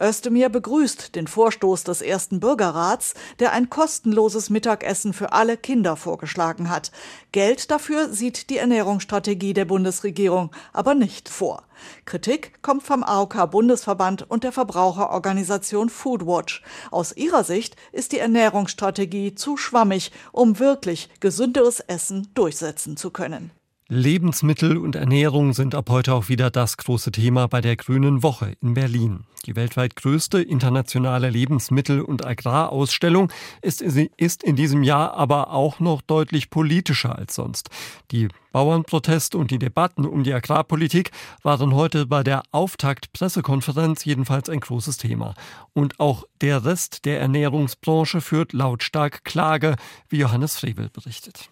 Özdemir 0.00 0.48
begrüßt 0.48 1.14
den 1.14 1.26
Vorstoß 1.26 1.84
des 1.84 2.02
ersten 2.02 2.40
Bürgerrats, 2.40 3.14
der 3.38 3.52
ein 3.52 3.70
kostenloses 3.70 4.50
Mittagessen 4.50 5.12
für 5.12 5.32
alle 5.32 5.56
Kinder 5.56 5.96
vorgeschlagen 5.96 6.70
hat. 6.70 6.90
Geld 7.32 7.70
dafür 7.70 8.08
sieht 8.12 8.50
die 8.50 8.58
Ernährungsstrategie 8.58 9.54
der 9.54 9.64
Bundesregierung 9.64 10.50
aber 10.72 10.94
nicht 10.94 11.28
vor. 11.28 11.64
Kritik 12.04 12.62
kommt 12.62 12.82
vom 12.82 13.02
AOK 13.02 13.50
Bundesverband 13.50 14.30
und 14.30 14.44
der 14.44 14.52
Verbraucherorganisation 14.52 15.88
Foodwatch. 15.90 16.62
Aus 16.90 17.16
ihrer 17.16 17.44
Sicht 17.44 17.76
ist 17.92 18.12
die 18.12 18.18
Ernährungsstrategie 18.18 19.34
zu 19.34 19.56
schwammig, 19.56 20.12
um 20.32 20.58
wirklich 20.58 21.08
gesünderes 21.20 21.80
Essen 21.80 22.28
durchsetzen 22.34 22.96
zu 22.96 23.10
können. 23.10 23.50
Lebensmittel 23.88 24.78
und 24.78 24.96
Ernährung 24.96 25.52
sind 25.52 25.74
ab 25.74 25.90
heute 25.90 26.14
auch 26.14 26.30
wieder 26.30 26.50
das 26.50 26.78
große 26.78 27.12
Thema 27.12 27.48
bei 27.48 27.60
der 27.60 27.76
Grünen 27.76 28.22
Woche 28.22 28.54
in 28.62 28.72
Berlin. 28.72 29.24
Die 29.44 29.56
weltweit 29.56 29.94
größte 29.94 30.40
internationale 30.40 31.28
Lebensmittel- 31.28 32.00
und 32.00 32.24
Agrarausstellung 32.24 33.30
ist, 33.60 33.82
ist 33.82 34.42
in 34.42 34.56
diesem 34.56 34.84
Jahr 34.84 35.12
aber 35.12 35.50
auch 35.50 35.80
noch 35.80 36.00
deutlich 36.00 36.48
politischer 36.48 37.18
als 37.18 37.34
sonst. 37.34 37.68
Die 38.10 38.28
Bauernproteste 38.52 39.36
und 39.36 39.50
die 39.50 39.58
Debatten 39.58 40.06
um 40.06 40.24
die 40.24 40.32
Agrarpolitik 40.32 41.10
waren 41.42 41.74
heute 41.74 42.06
bei 42.06 42.22
der 42.22 42.42
Auftakt-Pressekonferenz 42.52 44.06
jedenfalls 44.06 44.48
ein 44.48 44.60
großes 44.60 44.96
Thema. 44.96 45.34
Und 45.74 46.00
auch 46.00 46.24
der 46.40 46.64
Rest 46.64 47.04
der 47.04 47.20
Ernährungsbranche 47.20 48.22
führt 48.22 48.54
lautstark 48.54 49.24
Klage, 49.24 49.76
wie 50.08 50.20
Johannes 50.20 50.56
Frevel 50.56 50.88
berichtet. 50.88 51.50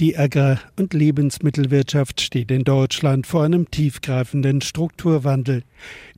Die 0.00 0.16
Agrar- 0.18 0.58
und 0.76 0.94
Lebensmittelwirtschaft 0.94 2.20
steht 2.20 2.50
in 2.50 2.64
Deutschland 2.64 3.26
vor 3.26 3.44
einem 3.44 3.70
tiefgreifenden 3.70 4.60
Strukturwandel. 4.60 5.62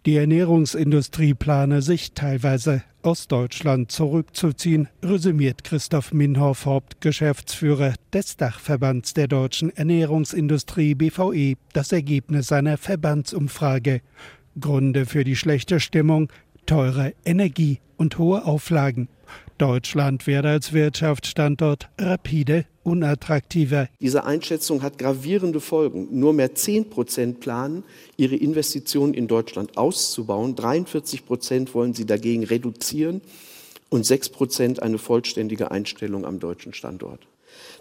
Die 0.07 0.17
Ernährungsindustrie 0.17 1.35
plane 1.35 1.83
sich 1.83 2.13
teilweise 2.13 2.83
aus 3.03 3.29
Deutschland 3.29 3.93
zurückzuziehen, 3.93 4.89
resümiert 5.03 5.65
Christoph 5.65 6.13
Minhoff, 6.13 6.65
Hauptgeschäftsführer 6.65 7.95
des 8.13 8.37
Dachverbands 8.37 9.13
der 9.13 9.29
deutschen 9.29 9.69
Ernährungsindustrie 9.77 10.95
BVE, 10.95 11.57
das 11.73 11.93
Ergebnis 11.93 12.53
einer 12.53 12.79
Verbandsumfrage. 12.79 14.01
Gründe 14.59 15.05
für 15.05 15.25
die 15.25 15.37
schlechte 15.37 15.81
Stimmung, 15.81 16.33
teure 16.65 17.13
Energie 17.25 17.81
und 17.97 18.19
hohe 18.19 18.47
Auflagen. 18.47 19.09
Deutschland 19.59 20.27
werde 20.27 20.51
als 20.51 20.73
Wirtschaftsstandort 20.73 21.89
rapide 21.99 22.67
unattraktiver. 22.83 23.89
Diese 24.01 24.25
Einschätzung 24.25 24.83
hat 24.83 24.99
gravierende 24.99 25.61
Folgen. 25.61 26.09
Nur 26.11 26.33
mehr 26.33 26.55
10 26.55 26.91
Prozent 26.91 27.41
planen, 27.41 27.85
ihre 28.17 28.37
Investitionen 28.37 29.15
in 29.15 29.27
Deutschland 29.27 29.77
auszubauen. 29.77 30.55
43 30.55 31.27
Prozent 31.27 31.75
wollen 31.75 31.95
sie 31.95 32.07
dagegen 32.07 32.45
reduzieren 32.45 33.21
und 33.89 34.05
6 34.05 34.31
Prozent 34.31 34.83
eine 34.83 34.99
vollständige 34.99 35.71
Einstellung 35.71 36.25
am 36.25 36.41
deutschen 36.41 36.75
Standort. 36.75 37.21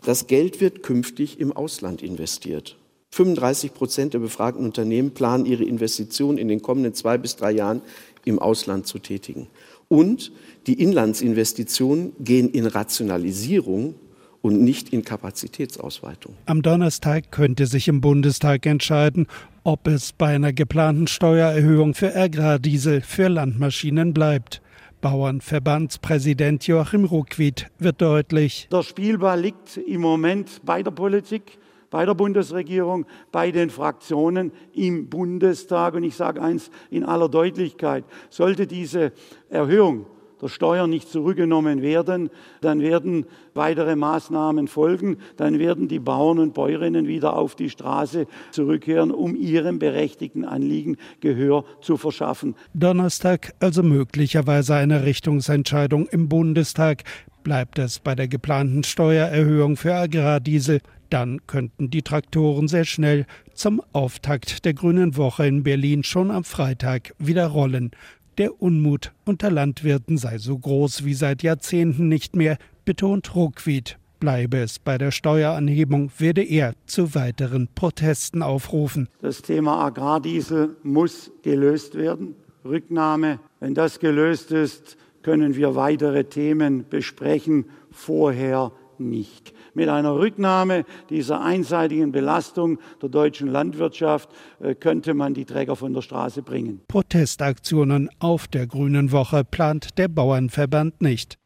Das 0.04 0.28
Geld 0.28 0.62
wird 0.62 0.84
künftig 0.84 1.40
im 1.40 1.52
Ausland 1.52 2.02
investiert. 2.02 2.78
35 3.12 3.74
Prozent 3.74 4.14
der 4.14 4.20
befragten 4.20 4.66
Unternehmen 4.66 5.12
planen, 5.12 5.46
ihre 5.46 5.64
Investitionen 5.64 6.38
in 6.38 6.48
den 6.48 6.62
kommenden 6.62 6.96
zwei 6.96 7.18
bis 7.18 7.36
drei 7.36 7.52
Jahren 7.52 7.82
im 8.26 8.40
Ausland 8.40 8.88
zu 8.88 9.00
tätigen. 9.00 9.48
Und 9.94 10.32
die 10.66 10.82
Inlandsinvestitionen 10.82 12.14
gehen 12.20 12.50
in 12.50 12.66
Rationalisierung 12.66 13.94
und 14.42 14.60
nicht 14.60 14.92
in 14.92 15.04
Kapazitätsausweitung. 15.04 16.34
Am 16.48 16.64
Donnerstag 16.64 17.30
könnte 17.30 17.68
sich 17.68 17.88
im 17.88 18.02
Bundestag 18.02 18.66
entscheiden, 18.66 19.28
ob 19.64 19.86
es 19.86 20.12
bei 20.12 20.34
einer 20.34 20.52
geplanten 20.52 21.06
Steuererhöhung 21.06 21.94
für 21.94 22.16
Agrardiesel 22.16 23.02
für 23.02 23.28
Landmaschinen 23.28 24.16
bleibt. 24.16 24.64
Bauernverbandspräsident 25.02 26.66
Joachim 26.66 27.06
Ruckwied 27.06 27.68
wird 27.78 28.02
deutlich. 28.02 28.68
Der 28.72 28.82
Spielball 28.82 29.40
liegt 29.40 29.78
im 29.78 30.02
Moment 30.02 30.60
bei 30.66 30.82
der 30.82 30.90
Politik 30.90 31.60
bei 31.94 32.08
der 32.08 32.16
Bundesregierung, 32.16 33.06
bei 33.32 33.52
den 33.52 33.70
Fraktionen 33.70 34.52
im 34.74 35.10
Bundestag. 35.10 35.94
Und 35.94 36.04
ich 36.04 36.16
sage 36.16 36.42
eins 36.42 36.72
in 36.90 37.06
aller 37.06 37.30
Deutlichkeit, 37.30 38.04
sollte 38.32 38.66
diese 38.66 39.12
Erhöhung 39.48 40.08
der 40.42 40.48
Steuern 40.48 40.90
nicht 40.90 41.08
zurückgenommen 41.08 41.84
werden, 41.84 42.32
dann 42.62 42.82
werden 42.82 43.28
weitere 43.54 43.96
Maßnahmen 43.96 44.68
folgen, 44.68 45.18
dann 45.38 45.60
werden 45.60 45.88
die 45.88 46.00
Bauern 46.00 46.40
und 46.40 46.56
Bäuerinnen 46.56 47.08
wieder 47.08 47.38
auf 47.38 47.54
die 47.54 47.70
Straße 47.70 48.26
zurückkehren, 48.50 49.12
um 49.12 49.36
ihrem 49.36 49.78
berechtigten 49.78 50.46
Anliegen 50.46 50.98
Gehör 51.22 51.64
zu 51.80 51.98
verschaffen. 51.98 52.56
Donnerstag 52.74 53.54
also 53.60 53.84
möglicherweise 53.84 54.74
eine 54.74 55.06
Richtungsentscheidung 55.06 56.08
im 56.08 56.28
Bundestag. 56.28 57.04
Bleibt 57.44 57.78
es 57.78 58.00
bei 58.00 58.16
der 58.16 58.28
geplanten 58.28 58.84
Steuererhöhung 58.84 59.78
für 59.78 59.94
Agrardiesel, 59.94 60.82
dann 61.14 61.46
könnten 61.46 61.92
die 61.92 62.02
Traktoren 62.02 62.68
sehr 62.68 62.86
schnell 62.86 63.26
zum 63.54 63.82
Auftakt 63.94 64.66
der 64.66 64.74
Grünen 64.74 65.16
Woche 65.16 65.46
in 65.46 65.62
Berlin 65.62 66.04
schon 66.04 66.32
am 66.32 66.44
Freitag 66.44 67.14
wieder 67.20 67.48
rollen. 67.48 67.92
Der 68.40 68.60
Unmut 68.60 69.12
unter 69.24 69.52
Landwirten 69.52 70.18
sei 70.18 70.40
so 70.40 70.58
groß 70.58 71.06
wie 71.06 71.14
seit 71.14 71.44
Jahrzehnten 71.44 72.08
nicht 72.08 72.36
mehr, 72.36 72.58
betont 72.84 73.36
Ruckwied. 73.36 74.00
Bleibe 74.20 74.58
es 74.58 74.80
bei 74.80 74.98
der 74.98 75.12
Steueranhebung, 75.12 76.12
werde 76.18 76.42
er 76.42 76.74
zu 76.88 77.14
weiteren 77.14 77.68
Protesten 77.76 78.42
aufrufen. 78.42 79.08
Das 79.22 79.44
Thema 79.44 79.86
Agrardiesel 79.86 80.78
muss 80.82 81.32
gelöst 81.44 81.94
werden. 81.94 82.34
Rücknahme, 82.66 83.40
wenn 83.60 83.76
das 83.76 84.00
gelöst 84.00 84.52
ist, 84.52 84.98
können 85.22 85.56
wir 85.56 85.76
weitere 85.76 86.24
Themen 86.24 86.86
besprechen, 86.90 87.66
vorher 87.92 88.72
nicht 88.98 89.54
mit 89.74 89.90
einer 89.90 90.16
Rücknahme 90.16 90.86
dieser 91.10 91.42
einseitigen 91.42 92.12
Belastung 92.12 92.80
der 93.02 93.10
deutschen 93.10 93.48
Landwirtschaft 93.48 94.30
äh, 94.60 94.76
könnte 94.76 95.14
man 95.14 95.34
die 95.34 95.46
Träger 95.46 95.76
von 95.76 95.94
der 95.94 96.02
Straße 96.02 96.42
bringen. 96.42 96.82
Protestaktionen 96.88 98.10
auf 98.20 98.48
der 98.48 98.68
Grünen 98.68 99.12
Woche 99.12 99.44
plant 99.44 99.98
der 99.98 100.08
Bauernverband 100.08 101.02
nicht. 101.02 101.38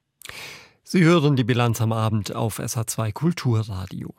Sie 0.84 1.04
hören 1.04 1.36
die 1.36 1.44
Bilanz 1.44 1.82
am 1.82 1.92
Abend 1.92 2.34
auf 2.34 2.60
SA2 2.60 3.12
Kulturradio. 3.12 4.14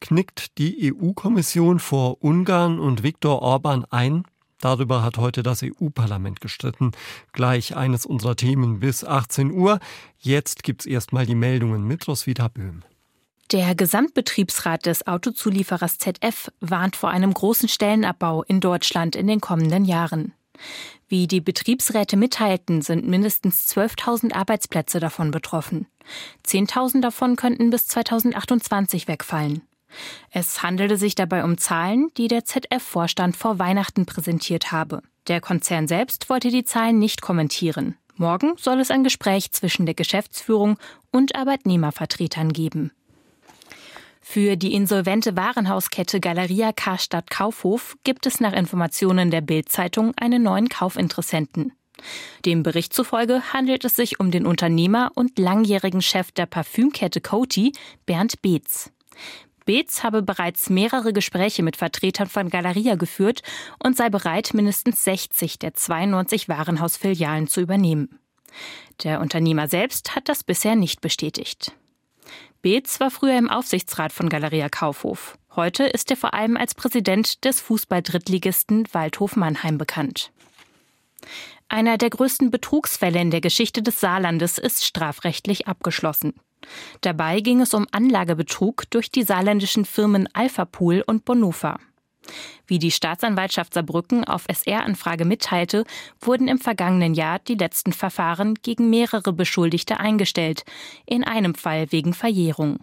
Knickt 0.00 0.58
die 0.58 0.92
EU-Kommission 0.94 1.78
vor 1.78 2.22
Ungarn 2.22 2.78
und 2.78 3.02
Viktor 3.02 3.42
Orban 3.42 3.84
ein? 3.90 4.24
Darüber 4.60 5.02
hat 5.02 5.18
heute 5.18 5.42
das 5.42 5.62
EU-Parlament 5.62 6.40
gestritten. 6.40 6.92
Gleich 7.32 7.76
eines 7.76 8.06
unserer 8.06 8.36
Themen 8.36 8.80
bis 8.80 9.04
18 9.04 9.50
Uhr. 9.50 9.78
Jetzt 10.18 10.62
gibt's 10.62 10.86
erstmal 10.86 11.26
die 11.26 11.34
Meldungen 11.34 11.86
mit 11.86 12.06
Roswitha 12.06 12.48
Böhm. 12.48 12.82
Der 13.50 13.74
Gesamtbetriebsrat 13.74 14.86
des 14.86 15.06
Autozulieferers 15.06 15.98
ZF 15.98 16.50
warnt 16.60 16.96
vor 16.96 17.10
einem 17.10 17.34
großen 17.34 17.68
Stellenabbau 17.68 18.42
in 18.44 18.60
Deutschland 18.60 19.16
in 19.16 19.26
den 19.26 19.40
kommenden 19.40 19.84
Jahren. 19.84 20.32
Wie 21.08 21.26
die 21.26 21.40
Betriebsräte 21.40 22.16
mitteilten, 22.16 22.80
sind 22.80 23.06
mindestens 23.06 23.68
12.000 23.72 24.32
Arbeitsplätze 24.32 24.98
davon 24.98 25.30
betroffen. 25.30 25.86
10.000 26.46 27.02
davon 27.02 27.36
könnten 27.36 27.70
bis 27.70 27.86
2028 27.86 29.08
wegfallen. 29.08 29.62
Es 30.30 30.62
handelte 30.62 30.96
sich 30.96 31.14
dabei 31.14 31.44
um 31.44 31.58
Zahlen, 31.58 32.08
die 32.16 32.28
der 32.28 32.44
ZF-Vorstand 32.44 33.36
vor 33.36 33.58
Weihnachten 33.58 34.06
präsentiert 34.06 34.72
habe. 34.72 35.02
Der 35.28 35.40
Konzern 35.40 35.86
selbst 35.86 36.28
wollte 36.30 36.50
die 36.50 36.64
Zahlen 36.64 36.98
nicht 36.98 37.22
kommentieren. 37.22 37.96
Morgen 38.16 38.54
soll 38.56 38.80
es 38.80 38.90
ein 38.90 39.04
Gespräch 39.04 39.52
zwischen 39.52 39.86
der 39.86 39.94
Geschäftsführung 39.94 40.78
und 41.10 41.36
Arbeitnehmervertretern 41.36 42.52
geben. 42.52 42.92
Für 44.26 44.56
die 44.56 44.72
insolvente 44.72 45.36
Warenhauskette 45.36 46.18
Galeria 46.18 46.72
Karstadt 46.72 47.30
Kaufhof 47.30 47.94
gibt 48.04 48.26
es 48.26 48.40
nach 48.40 48.54
Informationen 48.54 49.30
der 49.30 49.42
Bild-Zeitung 49.42 50.12
einen 50.16 50.42
neuen 50.42 50.70
Kaufinteressenten. 50.70 51.72
Dem 52.44 52.62
Bericht 52.62 52.94
zufolge 52.94 53.52
handelt 53.52 53.84
es 53.84 53.94
sich 53.94 54.18
um 54.18 54.30
den 54.30 54.46
Unternehmer 54.46 55.12
und 55.14 55.38
langjährigen 55.38 56.00
Chef 56.00 56.32
der 56.32 56.46
Parfümkette 56.46 57.20
Coty, 57.20 57.72
Bernd 58.06 58.40
Beetz. 58.40 58.90
Beetz 59.66 60.02
habe 60.02 60.22
bereits 60.22 60.70
mehrere 60.70 61.12
Gespräche 61.12 61.62
mit 61.62 61.76
Vertretern 61.76 62.28
von 62.28 62.48
Galeria 62.48 62.96
geführt 62.96 63.42
und 63.78 63.96
sei 63.96 64.08
bereit, 64.08 64.54
mindestens 64.54 65.04
60 65.04 65.58
der 65.58 65.74
92 65.74 66.48
Warenhausfilialen 66.48 67.46
zu 67.46 67.60
übernehmen. 67.60 68.18
Der 69.04 69.20
Unternehmer 69.20 69.68
selbst 69.68 70.16
hat 70.16 70.30
das 70.30 70.42
bisher 70.42 70.76
nicht 70.76 71.02
bestätigt. 71.02 71.74
Beetz 72.64 72.98
war 72.98 73.10
früher 73.10 73.36
im 73.36 73.50
Aufsichtsrat 73.50 74.10
von 74.10 74.30
Galeria 74.30 74.70
Kaufhof. 74.70 75.36
Heute 75.54 75.84
ist 75.84 76.10
er 76.10 76.16
vor 76.16 76.32
allem 76.32 76.56
als 76.56 76.74
Präsident 76.74 77.44
des 77.44 77.60
Fußball-Drittligisten 77.60 78.88
Waldhof 78.92 79.36
Mannheim 79.36 79.76
bekannt. 79.76 80.32
Einer 81.68 81.98
der 81.98 82.08
größten 82.08 82.50
Betrugsfälle 82.50 83.20
in 83.20 83.30
der 83.30 83.42
Geschichte 83.42 83.82
des 83.82 84.00
Saarlandes 84.00 84.56
ist 84.56 84.82
strafrechtlich 84.82 85.68
abgeschlossen. 85.68 86.32
Dabei 87.02 87.40
ging 87.40 87.60
es 87.60 87.74
um 87.74 87.86
Anlagebetrug 87.92 88.84
durch 88.88 89.10
die 89.10 89.24
saarländischen 89.24 89.84
Firmen 89.84 90.26
Alpha 90.32 90.64
Pool 90.64 91.04
und 91.06 91.26
Bonufa. 91.26 91.78
Wie 92.66 92.78
die 92.78 92.90
Staatsanwaltschaft 92.90 93.74
Saarbrücken 93.74 94.24
auf 94.24 94.44
SR-Anfrage 94.48 95.24
mitteilte, 95.24 95.84
wurden 96.20 96.48
im 96.48 96.58
vergangenen 96.58 97.14
Jahr 97.14 97.38
die 97.38 97.56
letzten 97.56 97.92
Verfahren 97.92 98.54
gegen 98.62 98.90
mehrere 98.90 99.32
Beschuldigte 99.32 100.00
eingestellt, 100.00 100.64
in 101.06 101.24
einem 101.24 101.54
Fall 101.54 101.92
wegen 101.92 102.14
Verjährung. 102.14 102.78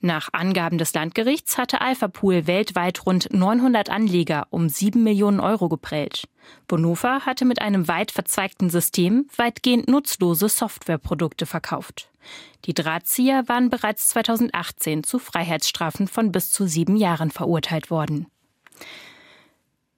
Nach 0.00 0.28
Angaben 0.32 0.78
des 0.78 0.92
Landgerichts 0.94 1.58
hatte 1.58 1.80
Alpha 1.80 2.08
Pool 2.08 2.46
weltweit 2.46 3.06
rund 3.06 3.32
900 3.32 3.90
Anleger 3.90 4.46
um 4.50 4.68
7 4.68 5.02
Millionen 5.02 5.40
Euro 5.40 5.68
geprellt. 5.68 6.28
Bonhoeffer 6.68 7.26
hatte 7.26 7.44
mit 7.44 7.60
einem 7.60 7.88
weit 7.88 8.12
verzweigten 8.12 8.70
System 8.70 9.26
weitgehend 9.36 9.88
nutzlose 9.88 10.48
Softwareprodukte 10.48 11.46
verkauft. 11.46 12.10
Die 12.66 12.74
Drahtzieher 12.74 13.48
waren 13.48 13.70
bereits 13.70 14.08
2018 14.08 15.02
zu 15.02 15.18
Freiheitsstrafen 15.18 16.08
von 16.08 16.30
bis 16.30 16.50
zu 16.50 16.66
sieben 16.66 16.96
Jahren 16.96 17.30
verurteilt 17.30 17.90
worden. 17.90 18.26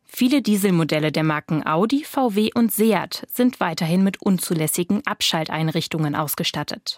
Viele 0.05 0.43
Dieselmodelle 0.43 1.13
der 1.13 1.23
Marken 1.23 1.65
Audi, 1.65 2.03
VW 2.03 2.51
und 2.55 2.73
Seat 2.73 3.27
sind 3.33 3.61
weiterhin 3.61 4.03
mit 4.03 4.21
unzulässigen 4.21 5.07
Abschalteinrichtungen 5.07 6.17
ausgestattet. 6.17 6.97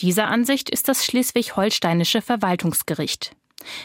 Dieser 0.00 0.28
Ansicht 0.28 0.70
ist 0.70 0.88
das 0.88 1.04
schleswig-holsteinische 1.04 2.22
Verwaltungsgericht. 2.22 3.34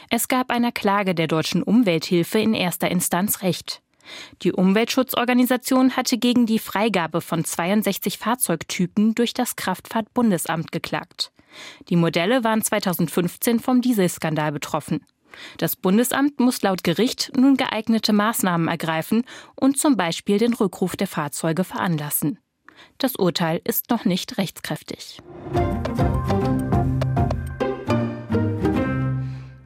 Es 0.09 0.27
gab 0.27 0.51
einer 0.51 0.71
Klage 0.71 1.15
der 1.15 1.27
deutschen 1.27 1.63
Umwelthilfe 1.63 2.39
in 2.39 2.53
erster 2.53 2.91
Instanz 2.91 3.41
Recht. 3.41 3.81
Die 4.43 4.53
Umweltschutzorganisation 4.53 5.95
hatte 5.95 6.17
gegen 6.17 6.45
die 6.45 6.59
Freigabe 6.59 7.21
von 7.21 7.43
62 7.43 8.17
Fahrzeugtypen 8.17 9.15
durch 9.15 9.33
das 9.33 9.55
Kraftfahrtbundesamt 9.55 10.71
geklagt. 10.71 11.31
Die 11.89 11.95
Modelle 11.95 12.43
waren 12.43 12.61
2015 12.61 13.59
vom 13.59 13.81
Dieselskandal 13.81 14.51
betroffen. 14.51 15.05
Das 15.57 15.75
Bundesamt 15.75 16.39
muss 16.39 16.61
laut 16.61 16.83
Gericht 16.83 17.31
nun 17.35 17.57
geeignete 17.57 18.13
Maßnahmen 18.13 18.67
ergreifen 18.67 19.23
und 19.55 19.77
zum 19.77 19.97
Beispiel 19.97 20.37
den 20.37 20.53
Rückruf 20.53 20.95
der 20.95 21.07
Fahrzeuge 21.07 21.63
veranlassen. 21.63 22.39
Das 22.97 23.15
Urteil 23.15 23.61
ist 23.63 23.89
noch 23.89 24.05
nicht 24.05 24.37
rechtskräftig. 24.37 25.21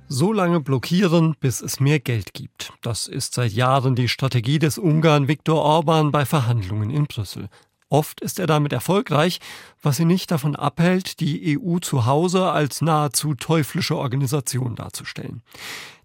So 0.08 0.34
lange 0.34 0.60
blockieren, 0.60 1.36
bis 1.40 1.62
es 1.62 1.80
mehr 1.80 2.00
Geld 2.00 2.34
gibt. 2.34 2.74
Das 2.82 3.08
ist 3.08 3.34
seit 3.34 3.54
Jahren 3.54 3.96
die 3.96 4.10
Strategie 4.10 4.60
des 4.60 4.78
Ungarn 4.78 5.28
Viktor 5.28 5.62
Orban 5.62 6.12
bei 6.12 6.25
Verhandlungen 6.25 6.90
in 6.90 7.06
Brüssel. 7.06 7.48
Oft 7.91 8.21
ist 8.21 8.39
er 8.39 8.48
damit 8.48 8.71
erfolgreich, 8.71 9.41
was 9.81 10.00
ihn 10.00 10.07
nicht 10.07 10.31
davon 10.31 10.55
abhält, 10.55 11.19
die 11.19 11.60
EU 11.60 11.79
zu 11.79 12.05
Hause 12.05 12.50
als 12.50 12.81
nahezu 12.81 13.36
teuflische 13.36 13.98
Organisation 13.98 14.77
darzustellen. 14.77 15.43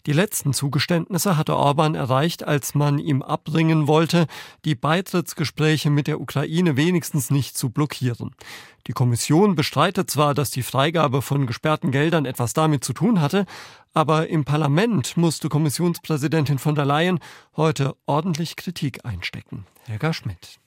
Die 0.07 0.13
letzten 0.13 0.53
Zugeständnisse 0.53 1.37
hatte 1.37 1.57
Orban 1.57 1.95
erreicht, 1.95 2.43
als 2.43 2.75
man 2.75 2.99
ihm 2.99 3.23
abbringen 3.23 3.87
wollte, 3.87 4.27
die 4.65 4.75
Beitrittsgespräche 4.75 5.89
mit 5.91 6.09
der 6.09 6.21
Ukraine 6.21 6.77
wenigstens 6.77 7.31
nicht 7.31 7.57
zu 7.57 7.71
blockieren. 7.71 8.33
Die 8.89 8.93
Kommission 8.93 9.55
bestreitet 9.55 10.11
zwar, 10.11 10.35
dass 10.35 10.51
die 10.51 10.65
Freigabe 10.65 11.23
von 11.23 11.47
gesperrten 11.47 11.93
Geldern 11.93 12.25
etwas 12.25 12.53
damit 12.53 12.83
zu 12.83 12.95
tun 12.95 13.21
hatte, 13.21 13.47
aber 13.95 14.29
im 14.29 14.45
Parlament 14.45 15.17
musste 15.17 15.49
Kommissionspräsidentin 15.49 16.59
von 16.59 16.75
der 16.75 16.85
Leyen 16.85 17.21
heute 17.57 17.95
ordentlich 18.07 18.57
Kritik 18.57 19.05
einstecken. 19.05 19.67
Helga 19.87 20.13
Schmidt. 20.13 20.59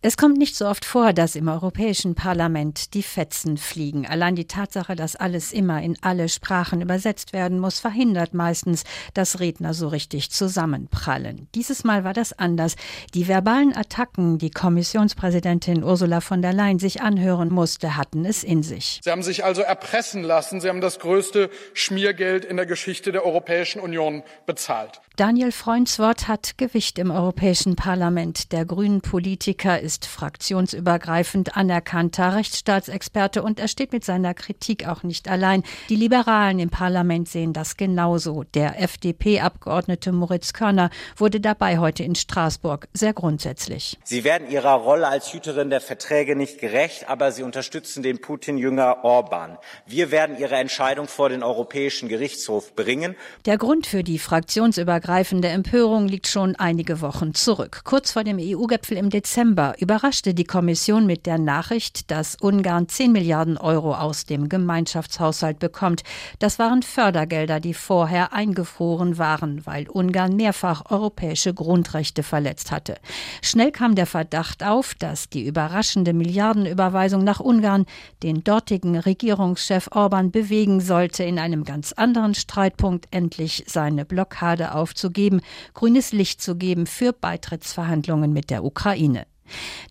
Es 0.00 0.16
kommt 0.16 0.38
nicht 0.38 0.54
so 0.54 0.68
oft 0.68 0.84
vor, 0.84 1.12
dass 1.12 1.34
im 1.34 1.48
Europäischen 1.48 2.14
Parlament 2.14 2.94
die 2.94 3.02
Fetzen 3.02 3.56
fliegen. 3.56 4.06
Allein 4.06 4.36
die 4.36 4.46
Tatsache, 4.46 4.94
dass 4.94 5.16
alles 5.16 5.52
immer 5.52 5.82
in 5.82 5.96
alle 6.02 6.28
Sprachen 6.28 6.80
übersetzt 6.80 7.32
werden 7.32 7.58
muss, 7.58 7.80
verhindert 7.80 8.32
meistens, 8.32 8.84
dass 9.12 9.40
Redner 9.40 9.74
so 9.74 9.88
richtig 9.88 10.30
zusammenprallen. 10.30 11.48
Dieses 11.56 11.82
Mal 11.82 12.04
war 12.04 12.12
das 12.12 12.32
anders. 12.32 12.76
Die 13.12 13.26
verbalen 13.26 13.74
Attacken, 13.76 14.38
die 14.38 14.52
Kommissionspräsidentin 14.52 15.82
Ursula 15.82 16.20
von 16.20 16.42
der 16.42 16.52
Leyen 16.52 16.78
sich 16.78 17.02
anhören 17.02 17.52
musste, 17.52 17.96
hatten 17.96 18.24
es 18.24 18.44
in 18.44 18.62
sich. 18.62 19.00
Sie 19.02 19.10
haben 19.10 19.24
sich 19.24 19.44
also 19.44 19.62
erpressen 19.62 20.22
lassen. 20.22 20.60
Sie 20.60 20.68
haben 20.68 20.80
das 20.80 21.00
größte 21.00 21.50
Schmiergeld 21.74 22.44
in 22.44 22.56
der 22.56 22.66
Geschichte 22.66 23.10
der 23.10 23.26
Europäischen 23.26 23.80
Union 23.80 24.22
bezahlt. 24.46 25.00
Daniel 25.16 25.50
Freunds 25.50 25.98
Wort 25.98 26.28
hat 26.28 26.58
Gewicht 26.58 26.96
im 27.00 27.10
Europäischen 27.10 27.74
Parlament. 27.74 28.52
Der 28.52 28.64
grünen 28.64 29.00
Politiker 29.00 29.80
ist 29.88 30.04
fraktionsübergreifend 30.04 31.56
anerkannter 31.56 32.36
Rechtsstaatsexperte 32.36 33.42
und 33.42 33.58
er 33.58 33.68
steht 33.68 33.90
mit 33.94 34.04
seiner 34.04 34.34
Kritik 34.34 34.86
auch 34.86 35.02
nicht 35.02 35.30
allein. 35.30 35.62
Die 35.88 35.96
Liberalen 35.96 36.58
im 36.58 36.68
Parlament 36.68 37.26
sehen 37.26 37.54
das 37.54 37.78
genauso. 37.78 38.44
Der 38.52 38.82
FDP-Abgeordnete 38.82 40.12
Moritz 40.12 40.52
Körner 40.52 40.90
wurde 41.16 41.40
dabei 41.40 41.78
heute 41.78 42.02
in 42.02 42.16
Straßburg 42.16 42.88
sehr 42.92 43.14
grundsätzlich. 43.14 43.96
Sie 44.04 44.24
werden 44.24 44.50
ihrer 44.50 44.74
Rolle 44.74 45.08
als 45.08 45.32
Hüterin 45.32 45.70
der 45.70 45.80
Verträge 45.80 46.36
nicht 46.36 46.60
gerecht, 46.60 47.08
aber 47.08 47.32
sie 47.32 47.42
unterstützen 47.42 48.02
den 48.02 48.20
Putin-Jünger 48.20 49.04
Orban. 49.04 49.56
Wir 49.86 50.10
werden 50.10 50.36
ihre 50.38 50.56
Entscheidung 50.56 51.08
vor 51.08 51.30
den 51.30 51.42
Europäischen 51.42 52.10
Gerichtshof 52.10 52.76
bringen. 52.76 53.16
Der 53.46 53.56
Grund 53.56 53.86
für 53.86 54.04
die 54.04 54.18
fraktionsübergreifende 54.18 55.48
Empörung 55.48 56.08
liegt 56.08 56.26
schon 56.26 56.56
einige 56.56 57.00
Wochen 57.00 57.32
zurück. 57.32 57.80
Kurz 57.84 58.12
vor 58.12 58.22
dem 58.22 58.36
EU-Gipfel 58.38 58.98
im 58.98 59.08
Dezember 59.08 59.77
überraschte 59.78 60.34
die 60.34 60.44
Kommission 60.44 61.06
mit 61.06 61.26
der 61.26 61.38
Nachricht, 61.38 62.10
dass 62.10 62.36
Ungarn 62.40 62.88
10 62.88 63.12
Milliarden 63.12 63.56
Euro 63.56 63.94
aus 63.94 64.26
dem 64.26 64.48
Gemeinschaftshaushalt 64.48 65.58
bekommt. 65.58 66.02
Das 66.38 66.58
waren 66.58 66.82
Fördergelder, 66.82 67.60
die 67.60 67.74
vorher 67.74 68.32
eingefroren 68.32 69.18
waren, 69.18 69.64
weil 69.66 69.88
Ungarn 69.88 70.36
mehrfach 70.36 70.90
europäische 70.90 71.54
Grundrechte 71.54 72.22
verletzt 72.22 72.70
hatte. 72.70 72.96
Schnell 73.42 73.72
kam 73.72 73.94
der 73.94 74.06
Verdacht 74.06 74.64
auf, 74.64 74.94
dass 74.94 75.28
die 75.28 75.46
überraschende 75.46 76.12
Milliardenüberweisung 76.12 77.22
nach 77.22 77.40
Ungarn 77.40 77.86
den 78.22 78.42
dortigen 78.42 78.98
Regierungschef 78.98 79.88
Orban 79.92 80.30
bewegen 80.30 80.80
sollte, 80.80 81.24
in 81.24 81.38
einem 81.38 81.64
ganz 81.64 81.92
anderen 81.92 82.34
Streitpunkt 82.34 83.06
endlich 83.10 83.64
seine 83.66 84.04
Blockade 84.04 84.74
aufzugeben, 84.74 85.40
grünes 85.74 86.12
Licht 86.12 86.42
zu 86.42 86.56
geben 86.56 86.86
für 86.86 87.12
Beitrittsverhandlungen 87.12 88.32
mit 88.32 88.50
der 88.50 88.64
Ukraine. 88.64 89.26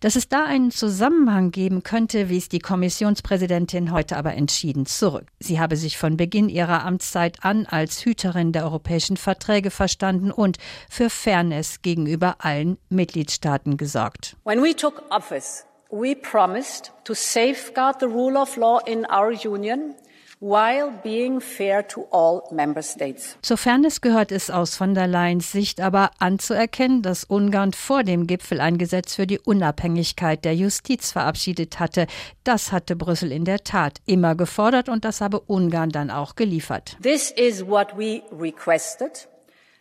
Dass 0.00 0.16
es 0.16 0.28
da 0.28 0.44
einen 0.44 0.70
Zusammenhang 0.70 1.50
geben 1.50 1.82
könnte, 1.82 2.28
wies 2.28 2.48
die 2.48 2.58
Kommissionspräsidentin 2.58 3.92
heute 3.92 4.16
aber 4.16 4.34
entschieden 4.34 4.86
zurück. 4.86 5.26
Sie 5.40 5.60
habe 5.60 5.76
sich 5.76 5.98
von 5.98 6.16
Beginn 6.16 6.48
ihrer 6.48 6.84
Amtszeit 6.84 7.44
an 7.44 7.66
als 7.66 8.04
Hüterin 8.04 8.52
der 8.52 8.64
europäischen 8.64 9.16
Verträge 9.16 9.70
verstanden 9.70 10.30
und 10.30 10.58
für 10.88 11.10
Fairness 11.10 11.82
gegenüber 11.82 12.36
allen 12.38 12.78
Mitgliedstaaten 12.88 13.76
gesorgt. 13.76 14.36
When 14.44 14.62
we 14.62 14.74
took 14.74 15.02
office, 15.10 15.64
we 15.90 16.14
promised 16.14 16.92
to 17.04 17.14
safeguard 17.14 18.00
the 18.00 18.06
rule 18.06 18.38
of 18.38 18.56
law 18.56 18.78
in 18.86 19.06
our 19.06 19.32
union 19.32 19.94
while 20.40 20.90
being 21.02 21.40
fair 21.40 21.86
to 21.86 22.06
all 22.10 22.42
member 22.50 22.82
states. 22.82 23.36
Zur 23.42 23.56
Fairness 23.56 24.00
gehört 24.00 24.32
es 24.32 24.50
aus 24.50 24.76
von 24.76 24.94
der 24.94 25.06
Leyens 25.06 25.52
Sicht 25.52 25.80
aber 25.80 26.10
anzuerkennen, 26.18 27.02
dass 27.02 27.24
Ungarn 27.24 27.72
vor 27.72 28.04
dem 28.04 28.26
Gipfel 28.26 28.60
ein 28.60 28.78
Gesetz 28.78 29.14
für 29.14 29.26
die 29.26 29.38
Unabhängigkeit 29.38 30.44
der 30.44 30.54
Justiz 30.54 31.12
verabschiedet 31.12 31.80
hatte. 31.80 32.06
Das 32.44 32.72
hatte 32.72 32.96
Brüssel 32.96 33.32
in 33.32 33.44
der 33.44 33.64
Tat 33.64 33.98
immer 34.06 34.34
gefordert 34.34 34.88
und 34.88 35.04
das 35.04 35.20
habe 35.20 35.40
Ungarn 35.40 35.90
dann 35.90 36.10
auch 36.10 36.36
geliefert. 36.36 36.96
This 37.02 37.30
is 37.30 37.66
what 37.66 37.96
we 37.96 38.22
requested. 38.32 39.28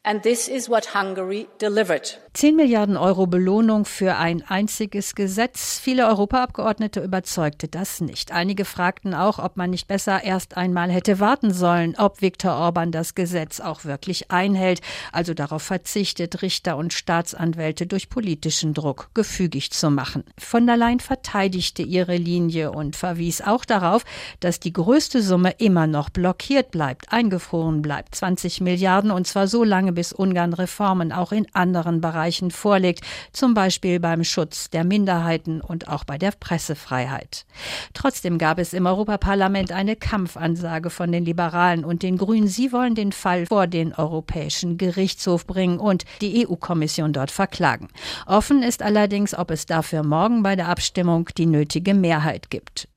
And 0.03 0.23
this 0.23 0.47
is 0.47 0.69
what 0.69 0.95
Hungary 0.95 1.47
delivered. 1.59 2.17
10 2.37 2.55
Milliarden 2.55 2.97
Euro 2.97 3.25
Belohnung 3.25 3.85
für 3.85 4.17
ein 4.17 4.43
einziges 4.47 5.15
Gesetz. 5.15 5.79
Viele 5.79 6.05
Europaabgeordnete 6.05 6.99
überzeugte 6.99 7.67
das 7.67 7.99
nicht. 7.99 8.31
Einige 8.31 8.63
fragten 8.63 9.15
auch, 9.15 9.39
ob 9.39 9.57
man 9.57 9.71
nicht 9.71 9.87
besser 9.87 10.23
erst 10.23 10.55
einmal 10.55 10.91
hätte 10.91 11.19
warten 11.19 11.51
sollen, 11.51 11.95
ob 11.97 12.21
Viktor 12.21 12.53
Orban 12.53 12.91
das 12.91 13.15
Gesetz 13.15 13.59
auch 13.59 13.85
wirklich 13.85 14.29
einhält, 14.29 14.81
also 15.11 15.33
darauf 15.33 15.63
verzichtet, 15.63 16.43
Richter 16.43 16.77
und 16.77 16.93
Staatsanwälte 16.93 17.87
durch 17.87 18.07
politischen 18.07 18.75
Druck 18.75 19.09
gefügig 19.15 19.71
zu 19.71 19.89
machen. 19.89 20.23
Von 20.37 20.67
der 20.67 20.77
Leyen 20.77 20.99
verteidigte 20.99 21.81
ihre 21.81 22.17
Linie 22.17 22.71
und 22.71 22.95
verwies 22.95 23.41
auch 23.41 23.65
darauf, 23.65 24.05
dass 24.41 24.59
die 24.59 24.73
größte 24.73 25.23
Summe 25.23 25.55
immer 25.57 25.87
noch 25.87 26.11
blockiert 26.11 26.69
bleibt, 26.69 27.11
eingefroren 27.11 27.81
bleibt. 27.81 28.13
20 28.13 28.61
Milliarden 28.61 29.09
und 29.09 29.25
zwar 29.25 29.47
so 29.47 29.63
lange, 29.63 29.91
bis 29.91 30.13
Ungarn 30.13 30.53
Reformen 30.53 31.11
auch 31.11 31.31
in 31.31 31.47
anderen 31.55 31.99
Bereichen 31.99 32.26
vorlegt, 32.51 33.01
zum 33.31 33.53
Beispiel 33.53 33.99
beim 33.99 34.23
Schutz 34.23 34.69
der 34.69 34.83
Minderheiten 34.83 35.61
und 35.61 35.87
auch 35.87 36.03
bei 36.03 36.17
der 36.17 36.31
Pressefreiheit. 36.31 37.45
Trotzdem 37.93 38.37
gab 38.37 38.59
es 38.59 38.73
im 38.73 38.85
Europaparlament 38.85 39.71
eine 39.71 39.95
Kampfansage 39.95 40.89
von 40.89 41.11
den 41.11 41.25
Liberalen 41.25 41.83
und 41.85 42.03
den 42.03 42.17
Grünen. 42.17 42.47
Sie 42.47 42.71
wollen 42.71 42.95
den 42.95 43.11
Fall 43.11 43.45
vor 43.45 43.67
den 43.67 43.93
Europäischen 43.93 44.77
Gerichtshof 44.77 45.47
bringen 45.47 45.79
und 45.79 46.05
die 46.21 46.47
EU-Kommission 46.47 47.13
dort 47.13 47.31
verklagen. 47.31 47.87
Offen 48.25 48.63
ist 48.63 48.81
allerdings, 48.81 49.33
ob 49.33 49.51
es 49.51 49.65
dafür 49.65 50.03
morgen 50.03 50.43
bei 50.43 50.55
der 50.55 50.67
Abstimmung 50.67 51.29
die 51.37 51.45
nötige 51.45 51.93
Mehrheit 51.93 52.49
gibt. 52.49 52.87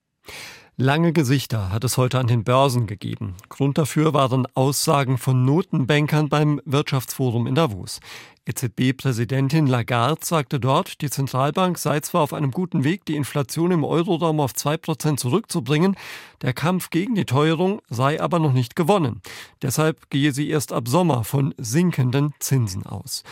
Lange 0.83 1.13
Gesichter 1.13 1.71
hat 1.71 1.85
es 1.85 1.99
heute 1.99 2.19
an 2.19 2.27
den 2.27 2.43
Börsen 2.43 2.87
gegeben. 2.87 3.35
Grund 3.51 3.77
dafür 3.77 4.15
waren 4.15 4.47
Aussagen 4.55 5.19
von 5.19 5.45
Notenbankern 5.45 6.31
beim 6.31 6.59
Wirtschaftsforum 6.65 7.47
in 7.47 7.55
Davos. 7.55 8.01
EZB-Präsidentin 8.47 9.67
Lagarde 9.67 10.25
sagte 10.25 10.59
dort, 10.59 11.01
die 11.03 11.11
Zentralbank 11.11 11.79
sei 11.79 12.01
zwar 12.01 12.23
auf 12.23 12.33
einem 12.33 12.51
guten 12.51 12.85
Weg, 12.85 13.05
die 13.05 13.17
Inflation 13.17 13.71
im 13.71 13.85
Euroraum 13.85 14.41
auf 14.41 14.53
2% 14.53 15.19
zurückzubringen, 15.19 15.97
der 16.43 16.53
Kampf 16.53 16.91
gegen 16.91 17.15
die 17.15 17.27
Teuerung 17.27 17.81
sei 17.89 18.21
aber 18.21 18.39
noch 18.39 18.53
nicht 18.53 18.77
gewonnen. 18.77 19.21
Deshalb 19.63 20.11
gehe 20.11 20.33
sie 20.33 20.49
erst 20.49 20.73
ab 20.73 20.89
Sommer 20.89 21.25
von 21.25 21.55
sinkenden 21.59 22.33
Zinsen 22.39 22.87
aus. 22.87 23.23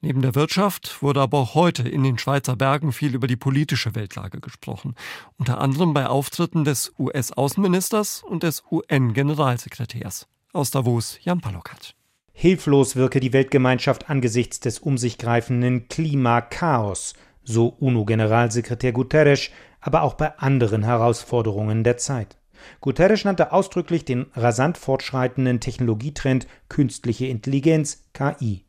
Neben 0.00 0.20
der 0.20 0.34
Wirtschaft 0.34 1.02
wurde 1.02 1.22
aber 1.22 1.38
auch 1.38 1.54
heute 1.54 1.88
in 1.88 2.02
den 2.02 2.18
Schweizer 2.18 2.56
Bergen 2.56 2.92
viel 2.92 3.14
über 3.14 3.26
die 3.26 3.36
politische 3.36 3.94
Weltlage 3.94 4.40
gesprochen. 4.40 4.96
Unter 5.38 5.60
anderem 5.60 5.94
bei 5.94 6.06
Auftritten 6.06 6.64
des 6.64 6.92
US-Außenministers 6.98 8.22
und 8.22 8.42
des 8.42 8.64
UN-Generalsekretärs. 8.70 10.26
Aus 10.52 10.70
Davos, 10.70 11.18
Jan 11.22 11.40
Palokat. 11.40 11.94
Hilflos 12.36 12.96
wirke 12.96 13.20
die 13.20 13.32
Weltgemeinschaft 13.32 14.10
angesichts 14.10 14.58
des 14.58 14.80
um 14.80 14.98
sich 14.98 15.18
greifenden 15.18 15.88
Klimakaos, 15.88 17.14
so 17.44 17.68
UNO-Generalsekretär 17.78 18.92
Guterres, 18.92 19.50
aber 19.80 20.02
auch 20.02 20.14
bei 20.14 20.36
anderen 20.38 20.82
Herausforderungen 20.82 21.84
der 21.84 21.96
Zeit. 21.96 22.36
Guterres 22.80 23.24
nannte 23.24 23.52
ausdrücklich 23.52 24.04
den 24.04 24.26
rasant 24.34 24.78
fortschreitenden 24.78 25.60
Technologietrend 25.60 26.48
künstliche 26.68 27.26
Intelligenz 27.26 28.08
KI. 28.12 28.64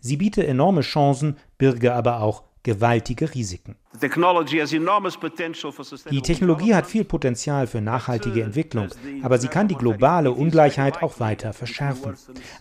Sie 0.00 0.16
biete 0.16 0.44
enorme 0.44 0.80
Chancen, 0.80 1.36
birge 1.56 1.94
aber 1.94 2.20
auch 2.20 2.42
gewaltige 2.64 3.32
Risiken. 3.34 3.76
Die 6.10 6.22
Technologie 6.22 6.74
hat 6.74 6.86
viel 6.86 7.04
Potenzial 7.04 7.66
für 7.68 7.80
nachhaltige 7.80 8.42
Entwicklung, 8.42 8.88
aber 9.22 9.38
sie 9.38 9.48
kann 9.48 9.68
die 9.68 9.76
globale 9.76 10.32
Ungleichheit 10.32 11.02
auch 11.02 11.20
weiter 11.20 11.52
verschärfen. 11.52 12.14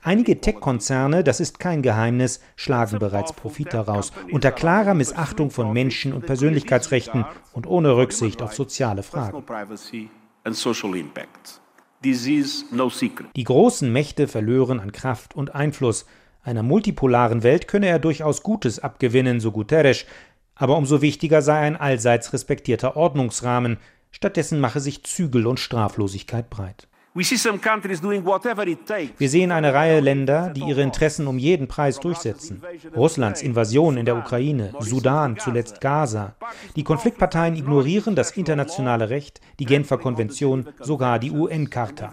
Einige 0.04 0.40
Tech-Konzerne, 0.40 1.24
das 1.24 1.40
ist 1.40 1.58
kein 1.60 1.82
Geheimnis, 1.82 2.42
schlagen 2.56 3.00
bereits 3.00 3.34
Profit 3.34 3.74
daraus, 3.74 4.12
unter 4.30 4.52
klarer 4.52 4.94
Missachtung 4.94 5.50
von 5.50 5.74
Menschen- 5.74 6.14
und 6.14 6.26
Persönlichkeitsrechten 6.26 7.26
und 7.54 7.66
ohne 7.66 7.96
Rücksicht 7.96 8.42
auf 8.44 8.54
soziale 8.54 9.02
Fragen. 9.02 9.44
Die 13.36 13.44
großen 13.46 13.92
Mächte 13.92 14.28
verlören 14.28 14.80
an 14.82 14.92
Kraft 14.92 15.36
und 15.36 15.56
Einfluss, 15.56 16.06
einer 16.44 16.64
multipolaren 16.64 17.44
Welt 17.44 17.68
könne 17.68 17.88
er 17.88 18.00
durchaus 18.00 18.44
Gutes 18.44 18.80
abgewinnen, 18.80 19.40
so 19.40 19.52
Guterres, 19.52 20.06
aber 20.56 20.78
umso 20.78 21.02
wichtiger 21.02 21.42
sei 21.42 21.60
ein 21.60 21.76
allseits 21.76 22.34
respektierter 22.34 22.96
Ordnungsrahmen, 22.96 23.78
stattdessen 24.12 24.60
mache 24.60 24.80
sich 24.80 25.04
Zügel 25.04 25.48
und 25.48 25.60
Straflosigkeit 25.60 26.50
breit. 26.50 26.88
Wir 27.16 27.26
sehen 29.30 29.52
eine 29.52 29.74
Reihe 29.74 30.00
Länder, 30.00 30.50
die 30.50 30.62
ihre 30.62 30.82
Interessen 30.82 31.28
um 31.28 31.38
jeden 31.38 31.68
Preis 31.68 32.00
durchsetzen. 32.00 32.64
Russlands 32.96 33.44
Invasion 33.44 33.98
in 33.98 34.06
der 34.06 34.18
Ukraine, 34.18 34.74
Sudan, 34.80 35.38
zuletzt 35.38 35.80
Gaza. 35.80 36.34
Die 36.76 36.84
Konfliktparteien 36.84 37.56
ignorieren 37.56 38.16
das 38.16 38.32
internationale 38.32 39.12
Recht, 39.12 39.42
die 39.60 39.66
Genfer 39.66 40.00
Konvention, 40.00 40.68
sogar 40.80 41.20
die 41.20 41.30
UN-Charta. 41.30 42.10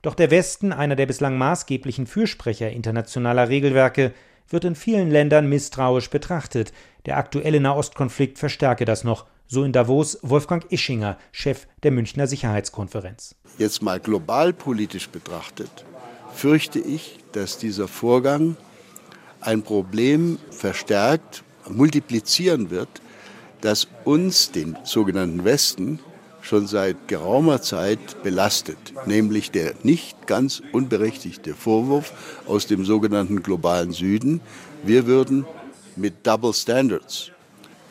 Doch 0.00 0.14
der 0.14 0.30
Westen, 0.30 0.72
einer 0.72 0.96
der 0.96 1.06
bislang 1.06 1.36
maßgeblichen 1.36 2.06
Fürsprecher 2.06 2.70
internationaler 2.70 3.50
Regelwerke, 3.50 4.14
wird 4.48 4.64
in 4.64 4.74
vielen 4.74 5.10
Ländern 5.10 5.50
misstrauisch 5.50 6.08
betrachtet. 6.08 6.72
Der 7.04 7.18
aktuelle 7.18 7.60
Nahostkonflikt 7.60 8.38
verstärke 8.38 8.86
das 8.86 9.04
noch 9.04 9.26
so 9.54 9.64
in 9.64 9.72
Davos 9.72 10.18
Wolfgang 10.22 10.70
Ischinger, 10.70 11.16
Chef 11.32 11.66
der 11.82 11.92
Münchner 11.92 12.26
Sicherheitskonferenz. 12.26 13.36
Jetzt 13.56 13.82
mal 13.82 14.00
globalpolitisch 14.00 15.08
betrachtet, 15.08 15.84
fürchte 16.34 16.80
ich, 16.80 17.20
dass 17.32 17.56
dieser 17.56 17.88
Vorgang 17.88 18.56
ein 19.40 19.62
Problem 19.62 20.38
verstärkt, 20.50 21.44
multiplizieren 21.68 22.70
wird, 22.70 22.88
das 23.60 23.88
uns, 24.04 24.50
den 24.50 24.76
sogenannten 24.84 25.44
Westen, 25.44 26.00
schon 26.42 26.66
seit 26.66 27.08
geraumer 27.08 27.62
Zeit 27.62 28.22
belastet, 28.22 28.76
nämlich 29.06 29.50
der 29.50 29.74
nicht 29.82 30.26
ganz 30.26 30.62
unberechtigte 30.72 31.54
Vorwurf 31.54 32.12
aus 32.46 32.66
dem 32.66 32.84
sogenannten 32.84 33.42
globalen 33.42 33.92
Süden, 33.92 34.40
wir 34.82 35.06
würden 35.06 35.46
mit 35.96 36.26
Double 36.26 36.52
Standards 36.52 37.30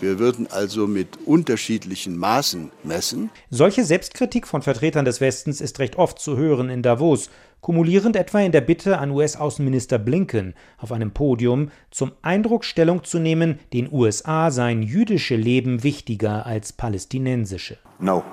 wir 0.04 0.20
würden 0.20 0.48
also 0.52 0.86
mit 0.86 1.18
unterschiedlichen 1.26 2.18
Maßen 2.18 2.72
messen. 2.84 3.30
Solche 3.50 3.84
Selbstkritik 3.84 4.46
von 4.46 4.62
Vertretern 4.62 5.06
des 5.06 5.22
Westens 5.22 5.62
ist 5.62 5.80
recht 5.80 5.96
oft 5.96 6.20
zu 6.20 6.38
hören 6.38 6.70
in 6.70 6.84
Davos, 6.84 7.30
kumulierend 7.62 8.18
etwa 8.18 8.42
in 8.42 8.52
der 8.52 8.62
Bitte 8.62 8.98
an 9.00 9.12
US-Außenminister 9.12 9.98
Blinken, 9.98 10.54
auf 10.78 10.92
einem 10.92 11.12
Podium 11.12 11.72
zum 11.90 12.12
Eindruck 12.22 12.66
Stellung 12.66 13.04
zu 13.06 13.18
nehmen, 13.18 13.60
den 13.72 13.92
USA 13.92 14.52
seien 14.52 14.84
jüdische 14.84 15.38
Leben 15.38 15.84
wichtiger 15.84 16.46
als 16.46 16.74
palästinensische. 16.74 17.78
No. 18.00 18.24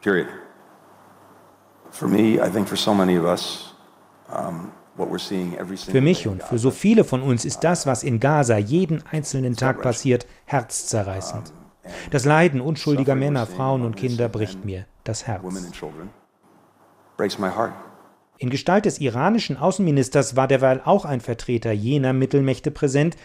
Period. 0.00 0.28
For 1.90 2.06
me, 2.06 2.34
I 2.34 2.48
think 2.48 2.68
for 2.68 2.76
so 2.76 2.94
many 2.94 3.18
of 3.18 3.24
us, 3.24 3.74
um, 4.28 4.70
für 4.98 6.00
mich 6.00 6.26
und 6.26 6.42
für 6.42 6.58
so 6.58 6.70
viele 6.70 7.04
von 7.04 7.22
uns 7.22 7.44
ist 7.44 7.60
das, 7.60 7.86
was 7.86 8.02
in 8.02 8.20
Gaza 8.20 8.58
jeden 8.58 9.04
einzelnen 9.06 9.54
Tag 9.56 9.80
passiert, 9.80 10.26
herzzerreißend. 10.46 11.52
Das 12.10 12.24
Leiden 12.24 12.60
unschuldiger 12.60 13.14
Männer, 13.14 13.46
Frauen 13.46 13.82
und 13.82 13.96
Kinder 13.96 14.28
bricht 14.28 14.64
mir 14.64 14.86
das 15.04 15.26
Herz. 15.26 15.42
In 18.40 18.50
Gestalt 18.50 18.84
des 18.84 19.00
iranischen 19.00 19.56
Außenministers 19.56 20.36
war 20.36 20.46
derweil 20.46 20.80
auch 20.84 21.04
ein 21.04 21.20
Vertreter 21.20 21.72
jener 21.72 22.12
Mittelmächte 22.12 22.70
präsent, 22.70 23.16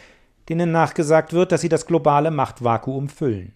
denen 0.50 0.72
nachgesagt 0.72 1.34
wird, 1.34 1.52
dass 1.52 1.62
sie 1.62 1.70
das 1.70 1.86
globale 1.86 2.32
Machtvakuum 2.32 3.10
füllen. 3.10 3.54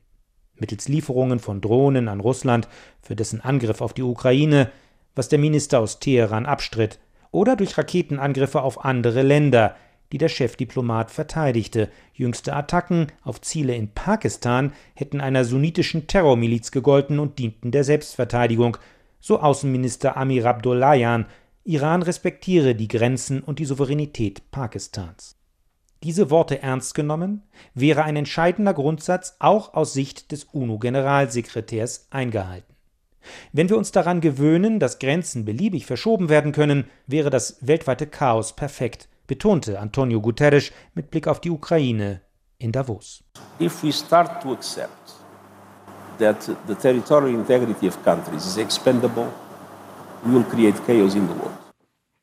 Mittels 0.55 0.87
Lieferungen 0.87 1.39
von 1.39 1.61
Drohnen 1.61 2.07
an 2.07 2.19
Russland 2.19 2.67
für 3.01 3.15
dessen 3.15 3.41
Angriff 3.41 3.81
auf 3.81 3.93
die 3.93 4.03
Ukraine, 4.03 4.71
was 5.15 5.29
der 5.29 5.39
Minister 5.39 5.79
aus 5.79 5.99
Teheran 5.99 6.45
abstritt, 6.45 6.99
oder 7.31 7.55
durch 7.55 7.77
Raketenangriffe 7.77 8.61
auf 8.61 8.85
andere 8.85 9.21
Länder, 9.21 9.75
die 10.11 10.17
der 10.17 10.29
Chefdiplomat 10.29 11.11
verteidigte. 11.11 11.89
Jüngste 12.13 12.55
Attacken 12.55 13.07
auf 13.23 13.41
Ziele 13.41 13.75
in 13.75 13.89
Pakistan 13.89 14.73
hätten 14.93 15.21
einer 15.21 15.43
sunnitischen 15.43 16.07
Terrormiliz 16.07 16.71
gegolten 16.71 17.19
und 17.19 17.39
dienten 17.39 17.71
der 17.71 17.83
Selbstverteidigung, 17.83 18.77
so 19.19 19.39
Außenminister 19.39 20.15
Amir 20.15 20.45
Abdollahian. 20.45 21.25
Iran 21.63 22.01
respektiere 22.01 22.75
die 22.75 22.87
Grenzen 22.87 23.41
und 23.41 23.59
die 23.59 23.65
Souveränität 23.65 24.51
Pakistans. 24.51 25.35
Diese 26.03 26.29
Worte 26.29 26.61
ernst 26.61 26.93
genommen, 26.95 27.43
wäre 27.73 28.03
ein 28.03 28.15
entscheidender 28.15 28.73
Grundsatz 28.73 29.35
auch 29.39 29.73
aus 29.73 29.93
Sicht 29.93 30.31
des 30.31 30.45
UNO-Generalsekretärs 30.45 32.07
eingehalten. 32.11 32.76
Wenn 33.53 33.69
wir 33.69 33.77
uns 33.77 33.91
daran 33.91 34.21
gewöhnen, 34.21 34.79
dass 34.79 34.99
Grenzen 34.99 35.45
beliebig 35.45 35.85
verschoben 35.85 36.29
werden 36.29 36.51
können, 36.51 36.85
wäre 37.07 37.29
das 37.29 37.57
weltweite 37.61 38.07
Chaos 38.07 38.55
perfekt, 38.55 39.07
betonte 39.27 39.79
Antonio 39.79 40.21
Guterres 40.21 40.71
mit 40.93 41.11
Blick 41.11 41.27
auf 41.27 41.41
die 41.41 41.51
Ukraine 41.51 42.21
in 42.57 42.71
Davos. 42.71 43.23
If 43.59 43.83
we 43.83 43.91
start 43.91 44.41
to 44.41 44.53
accept 44.53 45.15
that 46.19 46.49
the 46.67 46.75
territorial 46.75 47.33
integrity 47.33 47.87
of 47.87 48.03
countries 48.03 48.45
is 48.45 48.57
expendable, 48.57 49.27
we 50.23 50.33
will 50.33 50.43
create 50.43 50.75
chaos 50.85 51.15
in 51.15 51.27
the 51.27 51.35
world. 51.35 51.53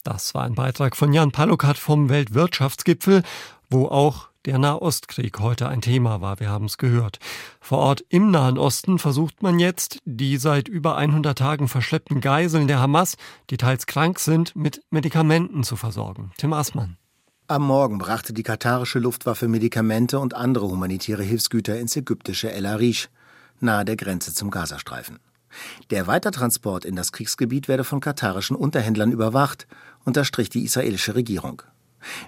Das 0.02 0.34
war 0.34 0.44
ein 0.44 0.54
Beitrag 0.54 0.96
von 0.96 1.14
Jan 1.14 1.32
Palukat 1.32 1.78
vom 1.78 2.10
Weltwirtschaftsgipfel, 2.10 3.22
wo 3.70 3.86
auch 3.86 4.28
der 4.44 4.58
Nahostkrieg 4.58 5.38
heute 5.40 5.68
ein 5.68 5.80
Thema 5.80 6.20
war, 6.20 6.40
wir 6.40 6.50
haben 6.50 6.66
es 6.66 6.78
gehört. 6.78 7.18
Vor 7.60 7.78
Ort 7.78 8.04
im 8.08 8.30
Nahen 8.30 8.58
Osten 8.58 8.98
versucht 8.98 9.42
man 9.42 9.58
jetzt, 9.58 9.98
die 10.04 10.36
seit 10.36 10.68
über 10.68 10.96
100 10.96 11.36
Tagen 11.36 11.68
verschleppten 11.68 12.20
Geiseln 12.20 12.68
der 12.68 12.80
Hamas, 12.80 13.16
die 13.50 13.56
teils 13.56 13.86
krank 13.86 14.18
sind, 14.18 14.54
mit 14.54 14.82
Medikamenten 14.90 15.64
zu 15.64 15.76
versorgen. 15.76 16.32
Tim 16.36 16.52
Aßmann. 16.52 16.96
Am 17.46 17.62
Morgen 17.62 17.98
brachte 17.98 18.32
die 18.32 18.42
katarische 18.42 18.98
Luftwaffe 18.98 19.48
Medikamente 19.48 20.18
und 20.18 20.34
andere 20.34 20.66
humanitäre 20.68 21.22
Hilfsgüter 21.22 21.78
ins 21.78 21.94
ägyptische 21.94 22.50
El 22.50 22.64
Arish, 22.64 23.10
nahe 23.60 23.84
der 23.84 23.96
Grenze 23.96 24.32
zum 24.32 24.50
Gazastreifen. 24.50 25.18
Der 25.90 26.06
Weitertransport 26.06 26.84
in 26.84 26.96
das 26.96 27.12
Kriegsgebiet 27.12 27.68
werde 27.68 27.84
von 27.84 28.00
katarischen 28.00 28.56
Unterhändlern 28.56 29.12
überwacht, 29.12 29.66
unterstrich 30.04 30.48
die 30.48 30.64
israelische 30.64 31.14
Regierung. 31.14 31.62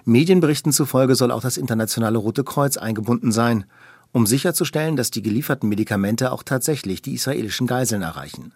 Medienberichten 0.05 0.71
zufolge 0.71 1.15
soll 1.15 1.31
auch 1.31 1.41
das 1.41 1.57
Internationale 1.57 2.17
Rote 2.17 2.43
Kreuz 2.43 2.77
eingebunden 2.77 3.31
sein, 3.31 3.65
um 4.11 4.25
sicherzustellen, 4.25 4.95
dass 4.95 5.11
die 5.11 5.21
gelieferten 5.21 5.69
Medikamente 5.69 6.31
auch 6.31 6.43
tatsächlich 6.43 7.01
die 7.01 7.13
israelischen 7.13 7.67
Geiseln 7.67 8.01
erreichen. 8.01 8.53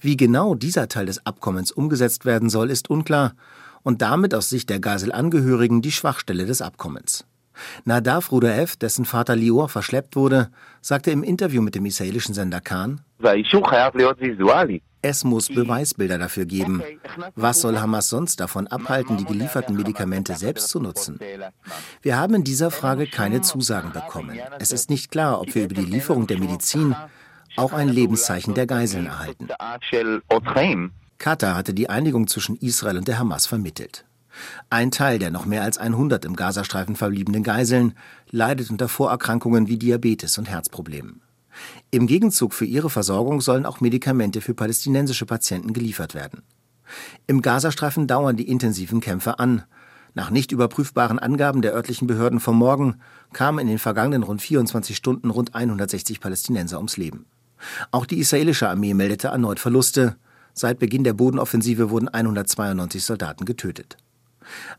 Wie 0.00 0.16
genau 0.16 0.54
dieser 0.54 0.88
Teil 0.88 1.06
des 1.06 1.24
Abkommens 1.26 1.70
umgesetzt 1.70 2.24
werden 2.24 2.48
soll, 2.48 2.70
ist 2.70 2.88
unklar 2.88 3.34
und 3.82 4.02
damit 4.02 4.34
aus 4.34 4.48
Sicht 4.48 4.70
der 4.70 4.80
Geiselangehörigen 4.80 5.82
die 5.82 5.92
Schwachstelle 5.92 6.46
des 6.46 6.62
Abkommens. 6.62 7.26
Nadav 7.84 8.30
Rudaev, 8.30 8.76
dessen 8.76 9.04
Vater 9.04 9.36
Lior 9.36 9.68
verschleppt 9.68 10.16
wurde, 10.16 10.50
sagte 10.80 11.10
im 11.10 11.22
Interview 11.22 11.60
mit 11.60 11.74
dem 11.74 11.86
israelischen 11.86 12.34
Sender 12.34 12.60
Khan, 12.60 13.00
es 15.08 15.24
muss 15.24 15.48
Beweisbilder 15.48 16.18
dafür 16.18 16.44
geben. 16.44 16.82
Was 17.34 17.62
soll 17.62 17.78
Hamas 17.80 18.10
sonst 18.10 18.40
davon 18.40 18.66
abhalten, 18.66 19.16
die 19.16 19.24
gelieferten 19.24 19.74
Medikamente 19.74 20.34
selbst 20.34 20.68
zu 20.68 20.80
nutzen? 20.80 21.18
Wir 22.02 22.18
haben 22.18 22.34
in 22.34 22.44
dieser 22.44 22.70
Frage 22.70 23.06
keine 23.06 23.40
Zusagen 23.40 23.92
bekommen. 23.92 24.38
Es 24.58 24.70
ist 24.70 24.90
nicht 24.90 25.10
klar, 25.10 25.40
ob 25.40 25.54
wir 25.54 25.64
über 25.64 25.74
die 25.74 25.86
Lieferung 25.86 26.26
der 26.26 26.38
Medizin 26.38 26.94
auch 27.56 27.72
ein 27.72 27.88
Lebenszeichen 27.88 28.52
der 28.52 28.66
Geiseln 28.66 29.06
erhalten. 29.06 29.48
Katar 31.16 31.56
hatte 31.56 31.72
die 31.74 31.88
Einigung 31.88 32.28
zwischen 32.28 32.56
Israel 32.56 32.98
und 32.98 33.08
der 33.08 33.18
Hamas 33.18 33.46
vermittelt. 33.46 34.04
Ein 34.68 34.90
Teil 34.90 35.18
der 35.18 35.30
noch 35.30 35.46
mehr 35.46 35.62
als 35.62 35.78
100 35.78 36.26
im 36.26 36.36
Gazastreifen 36.36 36.96
verbliebenen 36.96 37.42
Geiseln 37.42 37.94
leidet 38.30 38.70
unter 38.70 38.88
Vorerkrankungen 38.88 39.68
wie 39.68 39.78
Diabetes 39.78 40.36
und 40.36 40.48
Herzproblemen. 40.48 41.22
Im 41.90 42.06
Gegenzug 42.06 42.54
für 42.54 42.64
ihre 42.64 42.90
Versorgung 42.90 43.40
sollen 43.40 43.66
auch 43.66 43.80
Medikamente 43.80 44.40
für 44.40 44.54
palästinensische 44.54 45.26
Patienten 45.26 45.72
geliefert 45.72 46.14
werden. 46.14 46.42
Im 47.26 47.42
Gazastreifen 47.42 48.06
dauern 48.06 48.36
die 48.36 48.48
intensiven 48.48 49.00
Kämpfe 49.00 49.38
an. 49.38 49.64
Nach 50.14 50.30
nicht 50.30 50.52
überprüfbaren 50.52 51.18
Angaben 51.18 51.62
der 51.62 51.74
örtlichen 51.74 52.06
Behörden 52.06 52.40
vom 52.40 52.56
Morgen 52.56 52.96
kamen 53.32 53.58
in 53.60 53.68
den 53.68 53.78
vergangenen 53.78 54.22
rund 54.22 54.42
24 54.42 54.96
Stunden 54.96 55.30
rund 55.30 55.54
160 55.54 56.20
Palästinenser 56.20 56.78
ums 56.78 56.96
Leben. 56.96 57.26
Auch 57.90 58.06
die 58.06 58.18
israelische 58.18 58.68
Armee 58.68 58.94
meldete 58.94 59.28
erneut 59.28 59.60
Verluste. 59.60 60.16
Seit 60.54 60.78
Beginn 60.78 61.04
der 61.04 61.12
Bodenoffensive 61.12 61.90
wurden 61.90 62.08
192 62.08 63.04
Soldaten 63.04 63.44
getötet. 63.44 63.96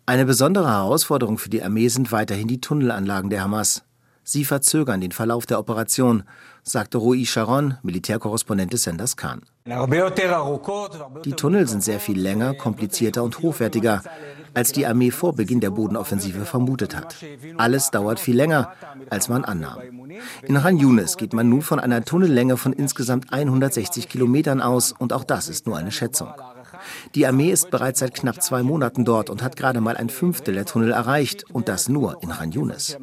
Eine 0.06 0.26
besondere 0.26 0.68
Herausforderung 0.68 1.38
für 1.38 1.50
die 1.50 1.64
Armee 1.64 1.88
sind 1.90 2.12
weiterhin 2.12 2.48
die 2.48 2.60
Tunnelanlagen 2.60 3.30
der 3.30 3.44
Hamas. 3.44 3.84
Sie 4.32 4.46
verzögern 4.46 5.02
den 5.02 5.12
Verlauf 5.12 5.48
der 5.48 5.58
Operation, 5.58 6.22
sagte 6.62 7.00
Rui 7.00 7.26
Sharon, 7.26 7.78
Militärkorrespondent 7.82 8.72
des 8.72 8.84
Senders 8.84 9.18
Khan. 9.18 9.42
Die 11.26 11.32
Tunnel 11.32 11.68
sind 11.68 11.84
sehr 11.84 12.00
viel 12.00 12.20
länger, 12.20 12.54
komplizierter 12.54 13.24
und 13.24 13.40
hochwertiger, 13.40 14.04
als 14.54 14.72
die 14.72 14.86
Armee 14.86 15.10
vor 15.10 15.34
Beginn 15.34 15.62
der 15.62 15.72
Bodenoffensive 15.72 16.46
vermutet 16.46 16.96
hat. 16.96 17.16
Alles 17.58 17.90
dauert 17.90 18.20
viel 18.20 18.36
länger, 18.36 18.72
als 19.10 19.30
man 19.30 19.44
annahm. 19.46 19.80
In 20.44 20.64
Han 20.64 20.78
Yunis 20.78 21.18
geht 21.18 21.34
man 21.34 21.50
nun 21.50 21.64
von 21.64 21.80
einer 21.80 22.06
Tunnellänge 22.06 22.58
von 22.58 22.74
insgesamt 22.74 23.34
160 23.34 24.10
Kilometern 24.10 24.62
aus 24.62 24.92
und 24.92 25.12
auch 25.12 25.24
das 25.24 25.50
ist 25.50 25.66
nur 25.66 25.76
eine 25.76 25.92
Schätzung. 25.92 26.30
Die 27.16 27.26
Armee 27.26 27.52
ist 27.52 27.72
bereits 27.72 28.00
seit 28.00 28.14
knapp 28.14 28.42
zwei 28.42 28.64
Monaten 28.64 29.06
dort 29.06 29.30
und 29.30 29.44
hat 29.44 29.56
gerade 29.56 29.82
mal 29.82 29.98
ein 29.98 30.10
Fünftel 30.10 30.54
der 30.54 30.66
Tunnel 30.66 30.92
erreicht 30.92 31.46
und 31.52 31.68
das 31.68 31.90
nur 31.90 32.22
in 32.22 32.30
Khan 32.30 32.52
Yunis. 32.52 32.98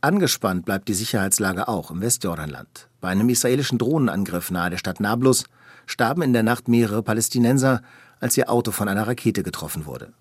Angespannt 0.00 0.64
bleibt 0.64 0.88
die 0.88 0.94
Sicherheitslage 0.94 1.66
auch 1.66 1.90
im 1.90 2.00
Westjordanland. 2.00 2.88
Bei 3.00 3.08
einem 3.08 3.28
israelischen 3.28 3.78
Drohnenangriff 3.78 4.50
nahe 4.50 4.70
der 4.70 4.78
Stadt 4.78 5.00
Nablus 5.00 5.44
starben 5.86 6.22
in 6.22 6.32
der 6.32 6.44
Nacht 6.44 6.68
mehrere 6.68 7.02
Palästinenser, 7.02 7.82
als 8.20 8.36
ihr 8.36 8.50
Auto 8.50 8.70
von 8.70 8.88
einer 8.88 9.08
Rakete 9.08 9.42
getroffen 9.42 9.86
wurde. 9.86 10.12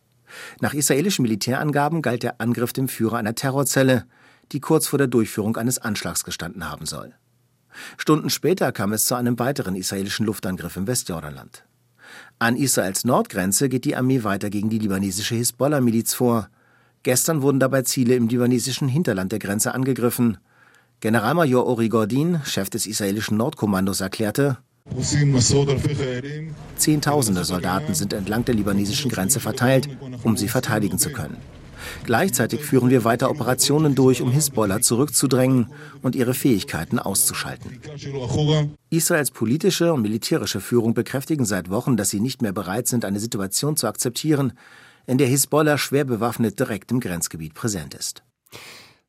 Nach 0.59 0.73
israelischen 0.73 1.23
Militärangaben 1.23 2.01
galt 2.01 2.23
der 2.23 2.41
Angriff 2.41 2.73
dem 2.73 2.87
Führer 2.87 3.17
einer 3.17 3.35
Terrorzelle, 3.35 4.05
die 4.51 4.59
kurz 4.59 4.87
vor 4.87 4.97
der 4.97 5.07
Durchführung 5.07 5.57
eines 5.57 5.77
Anschlags 5.77 6.23
gestanden 6.23 6.69
haben 6.69 6.85
soll. 6.85 7.13
Stunden 7.97 8.29
später 8.29 8.71
kam 8.71 8.93
es 8.93 9.05
zu 9.05 9.15
einem 9.15 9.37
weiteren 9.39 9.75
israelischen 9.75 10.25
Luftangriff 10.25 10.75
im 10.77 10.87
Westjordanland. 10.87 11.63
An 12.39 12.55
Israels 12.55 13.05
Nordgrenze 13.05 13.69
geht 13.69 13.85
die 13.85 13.95
Armee 13.95 14.23
weiter 14.23 14.49
gegen 14.49 14.69
die 14.69 14.79
libanesische 14.79 15.35
Hisbollah-Miliz 15.35 16.13
vor. 16.13 16.49
Gestern 17.03 17.41
wurden 17.41 17.59
dabei 17.59 17.83
Ziele 17.83 18.15
im 18.15 18.27
libanesischen 18.27 18.87
Hinterland 18.87 19.31
der 19.31 19.39
Grenze 19.39 19.73
angegriffen. 19.73 20.37
Generalmajor 20.99 21.65
Ori 21.65 21.89
Gordin, 21.89 22.41
Chef 22.43 22.69
des 22.69 22.87
israelischen 22.87 23.37
Nordkommandos, 23.37 24.01
erklärte, 24.01 24.57
Zehntausende 26.77 27.43
Soldaten 27.43 27.93
sind 27.93 28.13
entlang 28.13 28.45
der 28.45 28.55
libanesischen 28.55 29.11
Grenze 29.11 29.39
verteilt, 29.39 29.89
um 30.23 30.37
sie 30.37 30.47
verteidigen 30.47 30.97
zu 30.97 31.11
können. 31.11 31.37
Gleichzeitig 32.03 32.61
führen 32.61 32.89
wir 32.89 33.03
weiter 33.03 33.29
Operationen 33.29 33.95
durch, 33.95 34.21
um 34.21 34.31
Hisbollah 34.31 34.81
zurückzudrängen 34.81 35.67
und 36.01 36.15
ihre 36.15 36.33
Fähigkeiten 36.33 36.99
auszuschalten. 36.99 37.79
Israels 38.89 39.31
politische 39.31 39.93
und 39.93 40.01
militärische 40.01 40.61
Führung 40.61 40.93
bekräftigen 40.93 41.45
seit 41.45 41.69
Wochen, 41.69 41.97
dass 41.97 42.09
sie 42.09 42.19
nicht 42.19 42.41
mehr 42.41 42.53
bereit 42.53 42.87
sind, 42.87 43.05
eine 43.05 43.19
Situation 43.19 43.77
zu 43.77 43.87
akzeptieren, 43.87 44.53
in 45.05 45.17
der 45.17 45.27
Hisbollah 45.27 45.77
schwer 45.77 46.03
bewaffnet 46.03 46.59
direkt 46.59 46.91
im 46.91 46.99
Grenzgebiet 46.99 47.53
präsent 47.53 47.93
ist. 47.93 48.23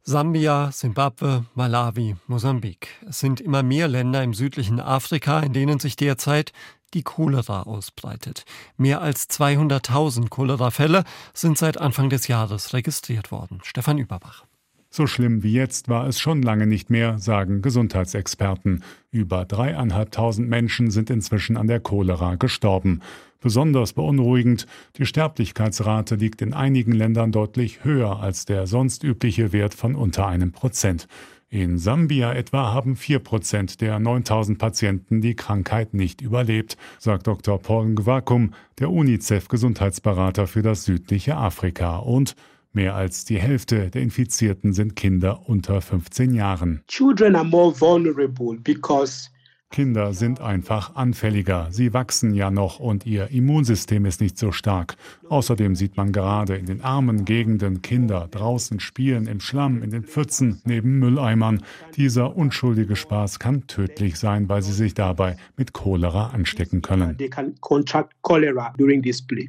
Sambia, 0.05 0.71
Simbabwe, 0.73 1.45
Malawi, 1.55 2.17
Mosambik. 2.29 2.89
Es 3.07 3.19
sind 3.19 3.43
immer 3.43 3.63
mehr 3.63 3.89
Länder 3.89 4.23
im 4.23 4.33
südlichen 4.33 4.81
Afrika, 4.81 5.41
in 5.41 5.53
denen 5.53 5.81
sich 5.81 5.97
derzeit 5.97 6.53
die 6.95 7.03
Cholera 7.03 7.63
ausbreitet. 7.63 8.45
Mehr 8.77 9.01
als 9.01 9.29
200.000 9.31 10.29
Cholera-Fälle 10.29 11.05
sind 11.35 11.59
seit 11.59 11.79
Anfang 11.79 12.11
des 12.11 12.29
Jahres 12.29 12.73
registriert 12.73 13.31
worden. 13.31 13.61
Stefan 13.63 13.99
Überbach. 13.99 14.45
So 14.91 15.07
schlimm 15.07 15.43
wie 15.43 15.53
jetzt 15.53 15.89
war 15.89 16.07
es 16.07 16.19
schon 16.19 16.41
lange 16.41 16.67
nicht 16.67 16.89
mehr, 16.89 17.19
sagen 17.19 17.61
Gesundheitsexperten. 17.61 18.83
Über 19.11 19.45
dreieinhalbtausend 19.45 20.49
Menschen 20.49 20.91
sind 20.91 21.11
inzwischen 21.11 21.59
an 21.59 21.67
der 21.67 21.81
Cholera 21.81 22.37
gestorben. 22.37 23.03
Besonders 23.41 23.93
beunruhigend, 23.93 24.67
die 24.97 25.07
Sterblichkeitsrate 25.07 26.17
liegt 26.17 26.43
in 26.43 26.55
einigen 26.55 26.93
Ländern 26.93 27.33
deutlich 27.33 27.85
höher 27.85 28.19
als 28.21 28.47
der 28.47 28.67
sonst 28.67 29.05
übliche 29.05 29.53
Wert 29.53 29.75
von 29.75 29.95
unter 29.95 30.27
einem 30.27 30.53
Prozent. 30.53 31.07
In 31.51 31.79
Sambia 31.79 32.35
etwa 32.35 32.75
haben 32.75 32.95
vier 32.95 33.21
Prozent 33.21 33.81
der 33.81 33.99
9000 33.99 34.59
Patienten 34.59 35.23
die 35.23 35.35
Krankheit 35.35 35.95
nicht 35.95 36.21
überlebt, 36.21 36.77
sagt 36.99 37.27
Dr. 37.27 37.59
Paul 37.59 37.87
Ngwakum, 37.89 38.53
der 38.79 38.91
UNICEF-Gesundheitsberater 38.91 40.47
für 40.47 40.61
das 40.61 40.85
südliche 40.85 41.39
Afrika. 41.39 41.97
Und 42.01 42.37
mehr 42.75 42.97
als 42.97 43.25
die 43.25 43.39
Hälfte 43.39 43.89
der 43.89 44.03
Infizierten 44.03 44.75
sind 44.75 44.95
Kinder 44.95 45.49
unter 45.49 45.81
15 45.81 46.35
Jahren. 46.35 46.83
Children 46.87 47.35
are 47.35 47.47
more 47.47 47.73
vulnerable 47.81 48.59
because 48.61 49.31
Kinder 49.71 50.15
sind 50.15 50.41
einfach 50.41 50.97
anfälliger. 50.97 51.69
Sie 51.71 51.93
wachsen 51.93 52.33
ja 52.33 52.51
noch 52.51 52.81
und 52.81 53.05
ihr 53.05 53.31
Immunsystem 53.31 54.07
ist 54.07 54.21
nicht 54.21 54.39
so 54.39 54.51
stark. 54.51 54.97
Außerdem 55.29 55.75
sieht 55.77 55.97
man 55.97 56.11
gerade 56.11 56.57
in 56.57 56.65
den 56.65 56.81
armen 56.81 57.27
Gegenden 57.27 57.83
Kinder 57.83 58.29
draußen 58.31 58.81
spielen 58.81 59.27
im 59.27 59.41
Schlamm, 59.41 59.83
in 59.83 59.91
den 59.91 60.05
Pfützen, 60.05 60.63
neben 60.65 60.99
Mülleimern. 60.99 61.63
Dieser 61.97 62.35
unschuldige 62.35 62.97
Spaß 62.97 63.39
kann 63.39 63.67
tödlich 63.67 64.17
sein, 64.17 64.49
weil 64.49 64.63
sie 64.63 64.73
sich 64.73 64.95
dabei 64.95 65.37
mit 65.57 65.75
Cholera 65.75 66.29
anstecken 66.29 66.81
können. 66.81 67.19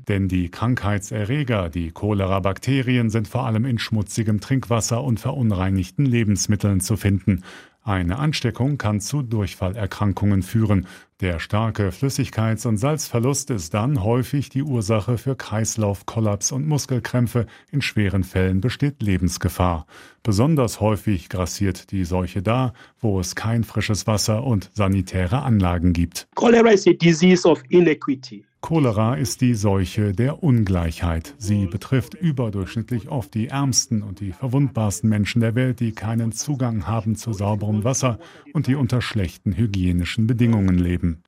Denn 0.10 0.28
die 0.28 0.50
Krankheitserreger, 0.50 1.70
die 1.70 1.92
Cholera-Bakterien, 1.92 3.10
sind 3.10 3.28
vor 3.30 3.46
allem 3.46 3.66
in 3.66 3.80
schmutzigem 3.80 4.42
Trinkwasser 4.42 5.02
und 5.02 5.20
verunreinigten 5.20 6.06
Lebensmitteln 6.06 6.82
zu 6.82 6.98
finden. 6.98 7.44
Eine 7.84 8.20
Ansteckung 8.20 8.78
kann 8.78 9.00
zu 9.00 9.22
Durchfallerkrankungen 9.22 10.44
führen. 10.44 10.86
Der 11.22 11.40
starke 11.40 11.90
Flüssigkeits- 11.92 12.68
und 12.68 12.78
Salzverlust 12.78 13.50
ist 13.50 13.74
dann 13.74 14.04
häufig 14.04 14.50
die 14.50 14.64
Ursache 14.64 15.18
für 15.18 15.36
Kreislaufkollaps 15.36 16.52
und 16.52 16.68
Muskelkrämpfe. 16.68 17.46
In 17.72 17.82
schweren 17.82 18.24
Fällen 18.24 18.62
besteht 18.62 19.02
Lebensgefahr. 19.02 19.86
Besonders 20.24 20.80
häufig 20.80 21.30
grassiert 21.30 21.92
die 21.92 22.04
Seuche 22.04 22.42
da, 22.42 22.74
wo 23.00 23.20
es 23.20 23.36
kein 23.36 23.64
frisches 23.64 24.08
Wasser 24.08 24.44
und 24.44 24.70
sanitäre 24.74 25.42
Anlagen 25.42 25.94
gibt. 25.94 26.28
Cholera 26.36 26.72
is 26.72 26.88
a 26.88 26.94
disease 26.94 27.48
of 27.48 27.62
inequity. 27.70 28.46
Cholera 28.62 29.16
ist 29.16 29.40
die 29.40 29.54
Seuche 29.56 30.12
der 30.12 30.44
Ungleichheit. 30.44 31.34
Sie 31.38 31.66
betrifft 31.66 32.14
überdurchschnittlich 32.14 33.08
oft 33.08 33.34
die 33.34 33.48
ärmsten 33.48 34.04
und 34.04 34.20
die 34.20 34.34
verwundbarsten 34.34 35.10
Menschen 35.10 35.40
der 35.40 35.56
Welt, 35.56 35.80
die 35.80 35.94
keinen 35.94 36.34
Zugang 36.34 36.86
haben 36.86 37.16
zu 37.16 37.32
sauberem 37.32 37.86
Wasser 37.86 38.20
und 38.54 38.68
die 38.68 38.76
unter 38.76 39.02
schlechten 39.02 39.56
hygienischen 39.56 40.28
Bedingungen 40.28 40.78
leben. 40.78 41.24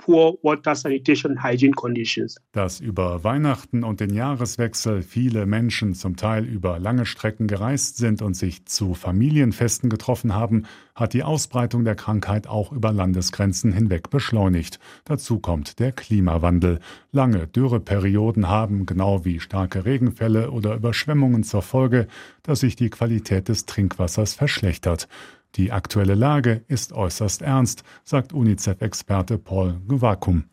Dass 2.51 2.79
über 2.81 3.23
Weihnachten 3.23 3.83
und 3.83 3.99
den 4.01 4.13
Jahreswechsel 4.13 5.01
viele 5.01 5.45
Menschen 5.45 5.93
zum 5.93 6.17
Teil 6.17 6.45
über 6.45 6.79
lange 6.79 7.05
Strecken 7.05 7.47
gereist 7.47 7.97
sind 7.97 8.21
und 8.21 8.35
sich 8.35 8.65
zu 8.65 8.80
Familienfesten 8.93 9.89
getroffen 9.89 10.35
haben, 10.35 10.65
hat 10.95 11.13
die 11.13 11.23
Ausbreitung 11.23 11.83
der 11.85 11.95
Krankheit 11.95 12.47
auch 12.47 12.71
über 12.71 12.91
Landesgrenzen 12.91 13.71
hinweg 13.71 14.09
beschleunigt. 14.09 14.79
Dazu 15.05 15.39
kommt 15.39 15.79
der 15.79 15.91
Klimawandel. 15.91 16.79
Lange 17.11 17.47
Dürreperioden 17.47 18.47
haben, 18.47 18.85
genau 18.85 19.23
wie 19.23 19.39
starke 19.39 19.85
Regenfälle 19.85 20.51
oder 20.51 20.75
Überschwemmungen 20.75 21.43
zur 21.43 21.61
Folge, 21.61 22.07
dass 22.43 22.61
sich 22.61 22.75
die 22.75 22.89
Qualität 22.89 23.47
des 23.47 23.65
Trinkwassers 23.65 24.33
verschlechtert. 24.33 25.07
Die 25.55 25.73
aktuelle 25.73 26.15
Lage 26.15 26.63
ist 26.69 26.93
äußerst 26.93 27.41
ernst, 27.41 27.83
sagt 28.05 28.31
UNICEF-Experte 28.31 29.37
Paul 29.37 29.81
Gwakum. 29.85 30.45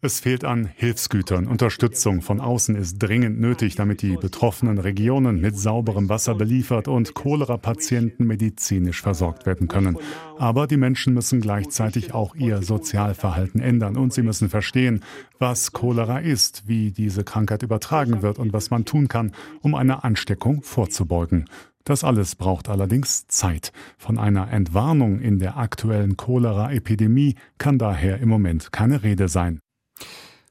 Es 0.00 0.20
fehlt 0.20 0.44
an 0.44 0.66
Hilfsgütern. 0.66 1.48
Unterstützung 1.48 2.22
von 2.22 2.40
außen 2.40 2.76
ist 2.76 2.98
dringend 2.98 3.40
nötig, 3.40 3.74
damit 3.74 4.00
die 4.02 4.16
betroffenen 4.16 4.78
Regionen 4.78 5.40
mit 5.40 5.58
sauberem 5.58 6.08
Wasser 6.08 6.36
beliefert 6.36 6.86
und 6.86 7.14
Cholera-Patienten 7.14 8.24
medizinisch 8.26 9.02
versorgt 9.02 9.44
werden 9.44 9.66
können. 9.66 9.98
Aber 10.38 10.68
die 10.68 10.76
Menschen 10.76 11.14
müssen 11.14 11.40
gleichzeitig 11.40 12.14
auch 12.14 12.36
ihr 12.36 12.62
Sozialverhalten 12.62 13.60
ändern 13.60 13.96
und 13.96 14.12
sie 14.12 14.22
müssen 14.22 14.48
verstehen, 14.48 15.02
was 15.40 15.72
Cholera 15.72 16.18
ist, 16.18 16.68
wie 16.68 16.92
diese 16.92 17.24
Krankheit 17.24 17.64
übertragen 17.64 18.22
wird 18.22 18.38
und 18.38 18.52
was 18.52 18.70
man 18.70 18.84
tun 18.84 19.08
kann, 19.08 19.32
um 19.62 19.74
einer 19.74 20.04
Ansteckung 20.04 20.62
vorzubeugen. 20.62 21.46
Das 21.84 22.02
alles 22.02 22.34
braucht 22.34 22.70
allerdings 22.70 23.26
Zeit. 23.28 23.70
Von 23.98 24.18
einer 24.18 24.50
Entwarnung 24.50 25.20
in 25.20 25.38
der 25.38 25.58
aktuellen 25.58 26.16
Cholera-Epidemie 26.16 27.36
kann 27.58 27.78
daher 27.78 28.18
im 28.20 28.30
Moment 28.30 28.72
keine 28.72 29.02
Rede 29.02 29.28
sein. 29.28 29.60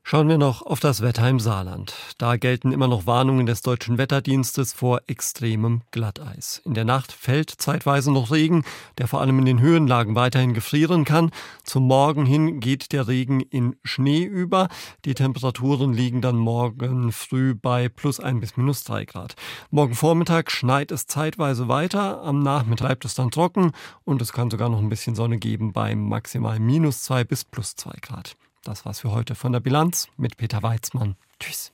Schauen 0.05 0.27
wir 0.27 0.37
noch 0.37 0.61
auf 0.61 0.81
das 0.81 1.01
Wetter 1.01 1.29
im 1.29 1.39
Saarland. 1.39 1.95
Da 2.17 2.35
gelten 2.35 2.73
immer 2.73 2.89
noch 2.89 3.07
Warnungen 3.07 3.45
des 3.45 3.61
deutschen 3.61 3.97
Wetterdienstes 3.97 4.73
vor 4.73 5.01
extremem 5.07 5.81
Glatteis. 5.91 6.61
In 6.65 6.73
der 6.73 6.83
Nacht 6.83 7.13
fällt 7.13 7.49
zeitweise 7.49 8.11
noch 8.11 8.29
Regen, 8.29 8.65
der 8.97 9.07
vor 9.07 9.21
allem 9.21 9.39
in 9.39 9.45
den 9.45 9.61
Höhenlagen 9.61 10.13
weiterhin 10.13 10.53
gefrieren 10.53 11.05
kann. 11.05 11.31
Zum 11.63 11.87
Morgen 11.87 12.25
hin 12.25 12.59
geht 12.59 12.91
der 12.91 13.07
Regen 13.07 13.39
in 13.39 13.77
Schnee 13.85 14.23
über. 14.23 14.67
Die 15.05 15.13
Temperaturen 15.13 15.93
liegen 15.93 16.21
dann 16.21 16.35
morgen 16.35 17.13
früh 17.13 17.55
bei 17.55 17.87
plus 17.87 18.19
ein 18.19 18.41
bis 18.41 18.57
minus 18.57 18.83
drei 18.83 19.05
Grad. 19.05 19.35
Morgen 19.71 19.95
Vormittag 19.95 20.51
schneit 20.51 20.91
es 20.91 21.07
zeitweise 21.07 21.69
weiter. 21.69 22.21
Am 22.23 22.39
Nachmittag 22.39 22.83
bleibt 22.83 23.05
es 23.05 23.15
dann 23.15 23.31
trocken 23.31 23.71
und 24.03 24.21
es 24.21 24.33
kann 24.33 24.51
sogar 24.51 24.67
noch 24.67 24.79
ein 24.79 24.89
bisschen 24.89 25.15
Sonne 25.15 25.37
geben 25.37 25.71
bei 25.71 25.95
maximal 25.95 26.59
minus 26.59 27.03
zwei 27.03 27.23
bis 27.23 27.45
plus 27.45 27.77
zwei 27.77 27.95
Grad. 28.01 28.35
Das 28.63 28.85
war's 28.85 29.01
für 29.01 29.11
heute 29.11 29.35
von 29.35 29.51
der 29.51 29.59
Bilanz 29.59 30.07
mit 30.15 30.37
Peter 30.37 30.63
Weizmann. 30.63 31.17
Tschüss. 31.37 31.73